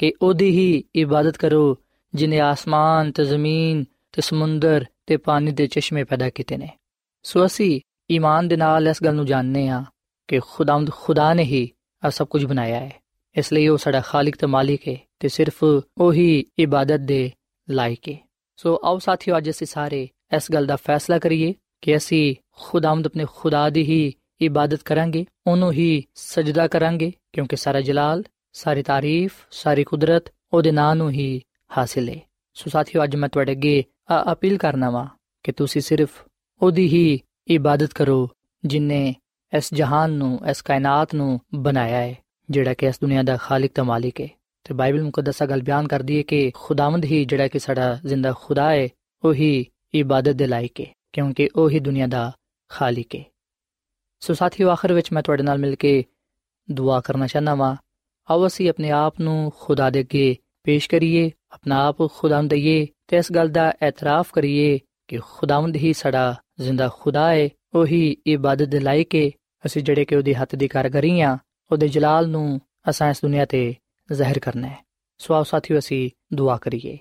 [0.00, 1.76] ਕਿ ਉਹਦੀ ਹੀ ਇਬਾਦਤ ਕਰੋ
[2.14, 6.68] ਜਿਨੇ ਆਸਮਾਨ ਤੇ ਜ਼ਮੀਨ ਤੇ ਸਮੁੰਦਰ ਤੇ ਪਾਣੀ ਦੇ ਚਸ਼ਮੇ ਪੈਦਾ ਕੀਤੇ ਨੇ
[7.24, 9.84] ਸੋ ਅਸੀਂ ਈਮਾਨ ਦੇ ਨਾਲ ਇਸ ਗੱਲ ਨੂੰ ਜਾਣਨੇ ਆ
[10.28, 11.68] ਕਿ ਖੁਦਾਵੰਦ ਖੁਦਾ ਨੇ ਹੀ
[12.02, 12.90] ਆ ਸਭ ਕੁਝ ਬਣਾਇਆ ਹੈ
[13.36, 17.30] ਇਸ ਲਈ ਉਹ ਸਾਡਾ ਖਾਲਕ ਤੇ ਮਾਲਿਕ ਹੈ ਤੇ ਸਿਰਫ ਉਹੀ ਇਬਾਦਤ ਦੇ
[17.68, 18.18] ਲਾਇਕ ਹੈ
[18.58, 21.52] ਸੋ ਆਓ ਸਾਥੀਓ ਅੱਜ ਅਸੀਂ ਸਾਰੇ ਇਸ ਗੱਲ ਦਾ ਫੈਸਲਾ ਕਰੀਏ
[21.85, 27.81] ਕਿ ਅਸੀਂ ਖੁਦਾਵੰਦ ਆਪਣੇ ਖੁਦਾ ਦੀ ਹੀ ਇਬਾਦਤ ਕਰਾਂਗੇ, ਉਹਨੂੰ ਹੀ ਸਜਦਾ ਕਰਾਂਗੇ, ਕਿਉਂਕਿ ਸਾਰਾ
[27.81, 31.41] ਜਲਾਲ, ਸਾਰੀ ਤਾਰੀਫ, ਸਾਰੀ ਕੁਦਰਤ ਉਹਦੇ ਨਾਂ ਨੂੰ ਹੀ
[31.77, 32.19] ਹਾਸਿਲ ਹੈ।
[32.53, 33.83] ਸੋ ਸਾਥੀਓ, ਅੱਜ ਮੈਂ ਤੁਹਾਡੇ ਅੱਗੇ
[34.31, 35.07] ਅਪੀਲ ਕਰਨਾ ਵਾ
[35.43, 36.25] ਕਿ ਤੁਸੀਂ ਸਿਰਫ
[36.61, 38.29] ਉਹਦੀ ਹੀ ਇਬਾਦਤ ਕਰੋ
[38.65, 39.15] ਜਿਨੇ
[39.53, 42.15] ਇਸ ਜਹਾਨ ਨੂੰ, ਇਸ ਕਾਇਨਾਤ ਨੂੰ ਬਣਾਇਆ ਹੈ,
[42.49, 44.27] ਜਿਹੜਾ ਕਿ ਇਸ ਦੁਨੀਆ ਦਾ ਖਾਲਕ ਤੇ ਮਾਲਿਕ ਹੈ।
[44.63, 48.71] ਤੇ ਬਾਈਬਲ ਮੁਕੱਦਸਾ ਗੱਲ ਬਿਆਨ ਕਰਦੀ ਹੈ ਕਿ ਖੁਦਾਵੰਦ ਹੀ ਜਿਹੜਾ ਕਿ ਸਾਡਾ ਜ਼ਿੰਦਾ ਖੁਦਾ
[48.71, 48.87] ਹੈ,
[49.23, 52.31] ਉਹੀ ਇਬਾਦਤ ਦੇ ਲਾਇਕ ਹੈ। ਕਿਉਂਕਿ ਉਹੀ ਦੁਨੀਆ ਦਾ
[52.71, 53.23] ਖਾਲਿਕ ਹੈ
[54.19, 56.03] ਸੋ ਸਾਥੀਓ, ਆਖਰ ਵਿੱਚ ਮੈਂ ਤੁਹਾਡੇ ਨਾਲ ਮਿਲ ਕੇ
[56.71, 57.75] ਦੁਆ ਕਰਨਾ ਚਾਹਨਾ ਵਾਂ।
[58.29, 63.17] ਆਓ ਅਸੀਂ ਆਪਣੇ ਆਪ ਨੂੰ ਖੁਦਾ ਦੇ ਅੱਗੇ ਪੇਸ਼ ਕਰੀਏ, ਆਪਣਾ ਆਪ ਖੁਦਾਵੰਦ ਦਈਏ ਤੇ
[63.17, 68.79] ਇਸ ਗੱਲ ਦਾ ਇਤਰਾਫ ਕਰੀਏ ਕਿ ਖੁਦਾਵੰਦ ਹੀ ਸਾਡਾ ਜ਼ਿੰਦਾ ਖੁਦਾ ਹੈ ਉਹੀ ਇਬਾਦਤ ਦੇ
[68.79, 69.29] ਲਾਇਕ ਹੈ
[69.65, 71.37] ਅਸੀਂ ਜਿਹੜੇ ਕਿ ਉਹਦੇ ਹੱਥ ਦੀ ਕਾਰਗਰੀ ਆ,
[71.71, 73.75] ਉਹਦੇ ਜਲਾਲ ਨੂੰ ਅਸਾਂ ਇਸ ਦੁਨੀਆ ਤੇ
[74.09, 74.85] ਜ਼ਾਹਿਰ ਕਰਨਾ ਹੈ
[75.17, 76.97] ਸੋ ਆਓ ਸਾਥੀਓ, ਅਸੀਂ ਦੁਆ ਕਰੀਏ।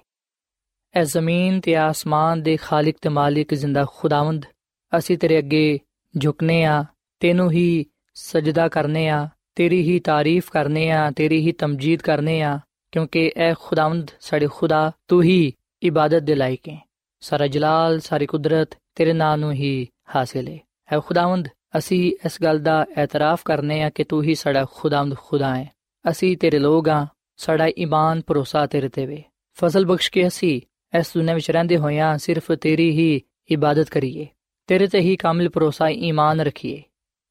[0.94, 4.44] ਐ ਜ਼ਮੀਨ ਤੇ ਆਸਮਾਨ ਦੇ ਖਾਲਕ ਤੇ ਮਾਲਿਕ ਜ਼ਿੰਦਾ ਖੁਦਾਵੰਦ
[4.92, 5.78] ਅਸੀਂ ਤੇਰੇ ਅੱਗੇ
[6.14, 6.84] ਝੁਕਨੇ ਆ
[7.22, 7.84] ਤੈਨੂੰ ਹੀ
[8.16, 12.58] ਸਜਦਾ ਕਰਨੇ ਆ ਤੇਰੀ ਹੀ ਤਾਰੀਫ ਕਰਨੇ ਆ ਤੇਰੀ ਹੀ ਤਮਜੀਦ ਕਰਨੇ ਆ
[12.92, 15.52] ਕਿਉਂਕਿ ਐ ਖੁਦਾਵੰਦ ਸਾਡੇ ਖੁਦਾ ਤੂੰ ਹੀ
[15.82, 16.78] ਇਬਾਦਤ ਦੇ ਲਾਇਕ ਹੈ
[17.22, 22.58] ਸਾਰਾ ਜਲਾਲ ਸਾਰੀ ਕੁਦਰਤ ਤੇਰੇ ਨਾਮ ਨੂੰ ਹੀ ਹਾਸਿਲ ਹੈ ਐ ਖੁਦਾਵੰਦ ਅਸੀਂ ਇਸ ਗੱਲ
[22.58, 25.70] ਦਾ ਇਤਰਾਫ ਕਰਨੇ ਆ ਕਿ ਤੂੰ ਹੀ ਸਾਡਾ ਖੁਦਾਵੰਦ ਖੁਦਾ ਹੈ
[26.04, 27.06] ਅਸੀਂ ਤੇਰੇ ਲੋਕ ਆ
[27.38, 29.22] ਸਾਡਾ ਈਮਾਨ ਭਰੋਸਾ ਤੇਰੇ ਤੇ ਵੇ
[29.58, 30.60] ਫਜ਼ਲ ਬਖਸ਼ ਕੇ ਅਸੀਂ
[30.98, 34.26] ਇਸ ਦੁਨੀਆਂ ਵਿੱਚ ਰਹਿੰਦੇ ਹੋਇਆਂ ਸਿਰਫ ਤੇਰੀ ਹੀ ਇਬਾਦਤ ਕਰੀਏ।
[34.66, 36.82] ਤੇਰੇ ਤੇ ਹੀ ਕਾਮਿਲ ਭਰੋਸਾ, ਈਮਾਨ ਰੱਖੀਏ,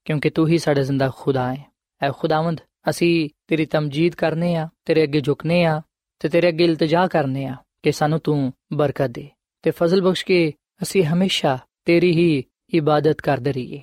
[0.05, 1.65] ਕਿਉਂਕਿ ਤੂੰ ਹੀ ਸਾਡਾ ਜ਼ਿੰਦਾ ਖੁਦਾ ਹੈ।
[2.01, 5.81] ਐ ਖੁਦਾਵੰਦ, ਅਸੀਂ ਤੇਰੀ ਤਮਜੀਦ ਕਰਨੇ ਆ, ਤੇਰੇ ਅੱਗੇ ਝੁਕਨੇ ਆ
[6.19, 9.27] ਤੇ ਤੇਰੇ ਅੱਗੇ ਇਲਤਜਾ ਕਰਨੇ ਆ ਕਿ ਸਾਨੂੰ ਤੂੰ ਬਰਕਤ ਦੇ
[9.61, 13.81] ਤੇ ਫਜ਼ਲ ਬਖਸ਼ ਕੇ ਅਸੀਂ ਹਮੇਸ਼ਾ ਤੇਰੀ ਹੀ ਇਬਾਦਤ ਕਰਦੇ ਰਹੀਏ।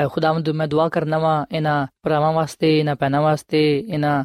[0.00, 4.24] ਐ ਖੁਦਾਵੰਦ, ਮੈਂ ਦੁਆ ਕਰਨਾ ਵਾ ਇਹਨਾਂ ਭਰਾਵਾਂ ਵਾਸਤੇ, ਇਹਨਾਂ ਪੈਨਾ ਵਾਸਤੇ, ਇਹਨਾਂ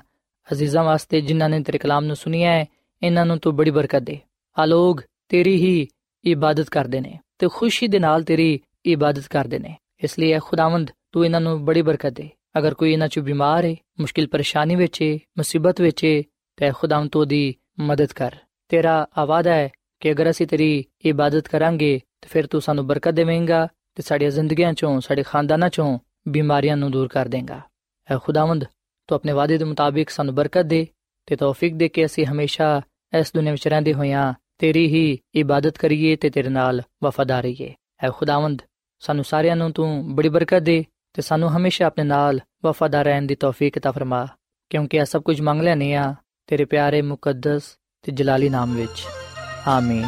[0.51, 2.65] ਅਜ਼ੀਜ਼ਾਂ ਵਾਸਤੇ ਜਿਨ੍ਹਾਂ ਨੇ ਤੇਰੇ ਕਲਾਮ ਨੂੰ ਸੁਨਿਆ ਹੈ,
[3.03, 4.19] ਇਹਨਾਂ ਨੂੰ ਤੂੰ ਬੜੀ ਬਰਕਤ ਦੇ।
[4.59, 4.97] ਆ ਲੋਗ
[5.29, 5.87] ਤੇਰੀ ਹੀ
[6.25, 10.91] ਇਬਾਦਤ ਕਰਦੇ ਨੇ ਤੇ ਖੁਸ਼ੀ ਦੇ ਨਾਲ ਤੇਰੀ ਇਬਾਦਤ ਕਰਦੇ ਨੇ। ਇਸ ਲਈ ਐ ਖੁਦਾਵੰਦ,
[11.11, 15.01] ਤੂੰ ਇਹਨਾਂ ਨੂੰ ਬੜੀ ਬਰਕਤ ਦੇ। ਅਗਰ ਕੋਈ ਇਹਨਾਂ ਚ ਬਿਮਾਰ ਹੈ ਮੁਸ਼ਕਿਲ ਪਰੇਸ਼ਾਨੀ ਵਿੱਚ
[15.01, 16.21] ਹੈ ਮੁਸੀਬਤ ਵਿੱਚ ਹੈ
[16.57, 18.35] ਤੇ ਖੁਦਾਵੰਦ ਤੂੰ ਦੀ ਮਦਦ ਕਰ।
[18.69, 23.67] ਤੇਰਾ ਆਵਾਦਾ ਹੈ ਕਿ ਅਗਰ ਅਸੀਂ ਤੇਰੀ ਇਬਾਦਤ ਕਰਾਂਗੇ, ਤੇ ਫਿਰ ਤੂੰ ਸਾਨੂੰ ਬਰਕਤ ਦੇਵੇਂਗਾ
[23.95, 27.61] ਤੇ ਸਾਡੀਆਂ ਜ਼ਿੰਦਗੀਆਂ ਚੋਂ, ਸਾਡੇ ਖਾਨਦਾਨਾਂ ਚੋਂ ਬਿਮਾਰੀਆਂ ਨੂੰ ਦੂਰ ਕਰ ਦੇਂਗਾ।
[28.11, 28.65] ਐ ਖੁਦਾਵੰਦ,
[29.07, 30.87] ਤੂੰ ਆਪਣੇ ਵਾਅਦੇ ਦੇ ਮੁਤਾਬਿਕ ਸਾਨੂੰ ਬਰਕਤ ਦੇ
[31.25, 32.81] ਤੇ ਤੌਫੀਕ ਦੇ ਕੇ ਅਸੀਂ ਹਮੇਸ਼ਾ
[33.19, 38.10] ਇਸ ਦੁਨੀਆਂ ਵਿੱਚ ਰਹਿੰਦੇ ਹੋਇਆਂ ਤੇਰੀ ਹੀ ਇਬਾਦਤ ਕਰੀਏ ਤੇ ਤੇਰੇ ਨਾਲ ਵਫਾਦਾਰ ਰਹੀਏ ਐ
[38.10, 38.62] ਖੁਦਾਵੰਦ
[39.02, 40.84] ਸਾਨੂੰ ਸਾਰਿਆਂ ਨੂੰ ਤੂੰ ਬੜੀ ਬਰਕਤ ਦੇ
[41.14, 44.26] ਤੇ ਸਾਨੂੰ ਹਮੇਸ਼ਾ ਆਪਣੇ ਨਾਲ ਵਫਾਦਾਰ ਰਹਿਣ ਦੀ ਤੌਫੀਕ عطا ਫਰਮਾ
[44.70, 46.14] ਕਿਉਂਕਿ ਇਹ ਸਭ ਕੁਝ ਮੰਗ ਲੈਨੇ ਆ
[46.46, 47.62] ਤੇਰੇ ਪਿਆਰੇ ਮੁਕੱਦਸ
[48.02, 49.02] ਤੇ ਜਲਾਲੀ ਨਾਮ ਵਿੱਚ
[49.68, 50.04] ਆਮੀਨ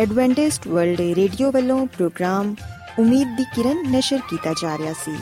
[0.00, 2.54] ਐਡਵੈਂਟਿਸਟ ਵਰਲਡ ਰੇਡੀਓ ਵੱਲੋਂ ਪ੍ਰੋਗਰਾਮ
[2.98, 5.16] ਉਮੀਦ ਦੀ ਕਿਰਨ ਨਿਸ਼ਰ ਕੀਤਾ ਜਾ ਰਿਹਾ ਸੀ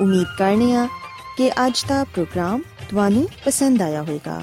[0.00, 0.88] ਉਮੀਦ ਕਰਨੇ ਆ
[1.36, 4.42] ਕਿ ਅੱਜ ਦਾ ਪ੍ਰੋਗਰਾਮ ਤੁਹਾਨੂੰ ਪਸੰਦ ਆਇਆ ਹੋਵੇਗਾ